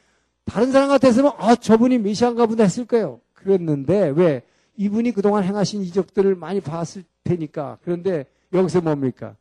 [0.45, 3.21] 다른 사람 같았으면 아 저분이 메시아인가 보다 했을 거예요.
[3.33, 4.43] 그랬는데 왜?
[4.77, 7.79] 이분이 그동안 행하신 이적들을 많이 봤을 테니까.
[7.83, 9.35] 그런데 여기서 뭡니까?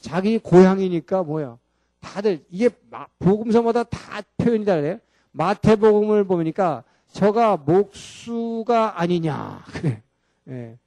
[0.00, 1.58] 자기 고향이니까 뭐야?
[2.00, 2.70] 다들 이게
[3.18, 4.98] 복음서마다 다 표현이 다르요
[5.32, 6.82] 마태복음을 보니까
[7.12, 9.64] 저가 목수가 아니냐.
[9.74, 10.02] 그래.
[10.48, 10.78] 예.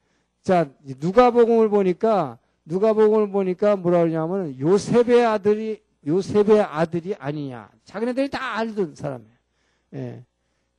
[0.41, 2.39] 자, 누가복음을 보니까
[2.69, 7.69] 누가복음을 보니까 뭐라 그러냐면 요셉의 아들이 요셉의 아들이 아니냐.
[7.83, 9.33] 자기네들이 다 알던 사람이에요.
[9.95, 10.23] 예.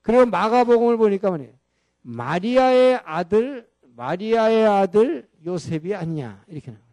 [0.01, 1.49] 그리고 마가복음을 보니까 뭐니
[2.03, 6.85] 마리아의 아들 마리아의 아들 요셉이 아니냐 이렇게 나와요.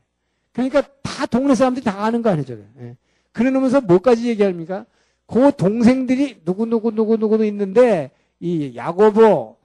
[0.52, 2.58] 그러니까 다 동네 사람들이 다 아는 거 아니죠.
[2.80, 2.98] 예.
[3.32, 4.86] 그래 놓으면서 뭐까지 얘기합니까?
[5.28, 9.58] 그 동생들이 누구 누구 누구 누구도 있는데 이 야고보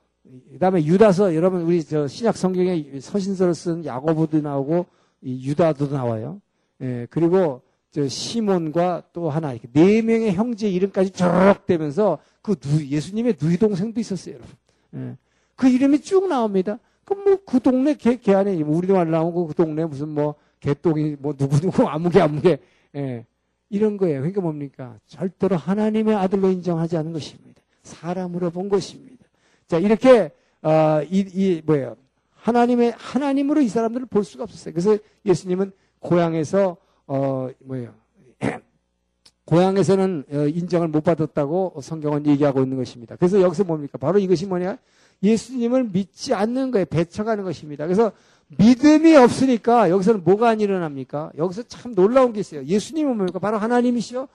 [0.53, 6.41] 그 다음에 유다서 여러분 우리 저 신약 성경에 서신서를 쓴 야고보도 나오고 이 유다도 나와요.
[6.81, 11.27] 예, 그리고 저 시몬과 또 하나 이렇게 네 명의 형제 이름까지 쭉
[11.66, 14.55] 되면서 그 누, 예수님의 누이 동생도 있었어요, 여러분.
[14.95, 15.16] 예.
[15.57, 16.79] 그 이름이 쭉 나옵니다.
[17.05, 21.16] 그럼 뭐 그 동네 개, 개 안에 우리도 말 나오고 그 동네 무슨 뭐 개똥이
[21.18, 22.59] 뭐 누구 누구 아무개 아무개
[22.95, 23.27] 예.
[23.73, 24.20] 이런 거예요.
[24.20, 24.99] 그러니까 뭡니까?
[25.07, 27.62] 절대로 하나님의 아들로 인정하지 않은 것입니다.
[27.83, 29.25] 사람으로 본 것입니다.
[29.66, 31.97] 자, 이렇게, 어, 이, 이, 뭐예요.
[32.43, 34.74] 하나님의, 하나님으로 이 사람들을 볼 수가 없었어요.
[34.74, 36.76] 그래서 예수님은 고향에서,
[37.07, 37.95] 어, 뭐예요.
[39.47, 43.16] 고향에서는 어, 인정을 못 받았다고 성경은 얘기하고 있는 것입니다.
[43.16, 43.99] 그래서 여기서 뭡니까?
[43.99, 44.78] 바로 이것이 뭐냐?
[45.22, 47.84] 예수님을 믿지 않는 거에 배척하는 것입니다.
[47.86, 48.11] 그래서
[48.59, 51.32] 믿음이 없으니까 여기서는 뭐가 안 일어납니까?
[51.38, 52.64] 여기서 참 놀라운 게 있어요.
[52.64, 53.38] 예수님은 뭡니까?
[53.38, 54.26] 바로 하나님이시요.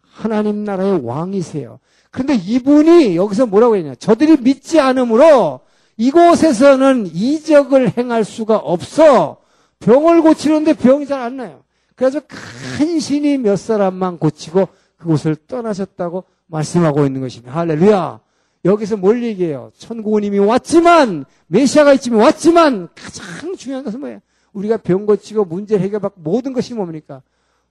[0.00, 1.80] 하나님 나라의 왕이세요.
[2.10, 3.94] 그런데 이분이 여기서 뭐라고 했냐?
[3.94, 5.60] 저들이 믿지 않으므로
[5.96, 9.38] 이곳에서는 이적을 행할 수가 없어.
[9.80, 11.62] 병을 고치는데 병이 잘 안 나요.
[11.94, 17.54] 그래서 큰 신이 몇 사람만 고치고 그곳을 떠나셨다고 말씀하고 있는 것입니다.
[17.54, 18.20] 할렐루야.
[18.64, 19.72] 여기서 뭘 얘기해요?
[19.76, 24.20] 천국은 이미 왔지만, 메시아가 있지만 왔지만, 가장 중요한 것은 뭐예요?
[24.52, 27.22] 우리가 병 고치고 문제 해결받고 모든 것이 뭡니까?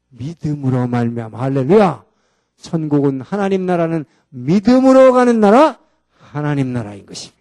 [0.09, 2.03] 믿음으로 말미암아 할렐루야.
[2.57, 5.79] 천국은 하나님 나라는 믿음으로 가는 나라,
[6.17, 7.40] 하나님 나라인 것입니다.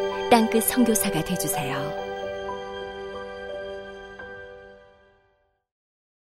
[0.31, 2.00] 땅끝 성교사가 되주세요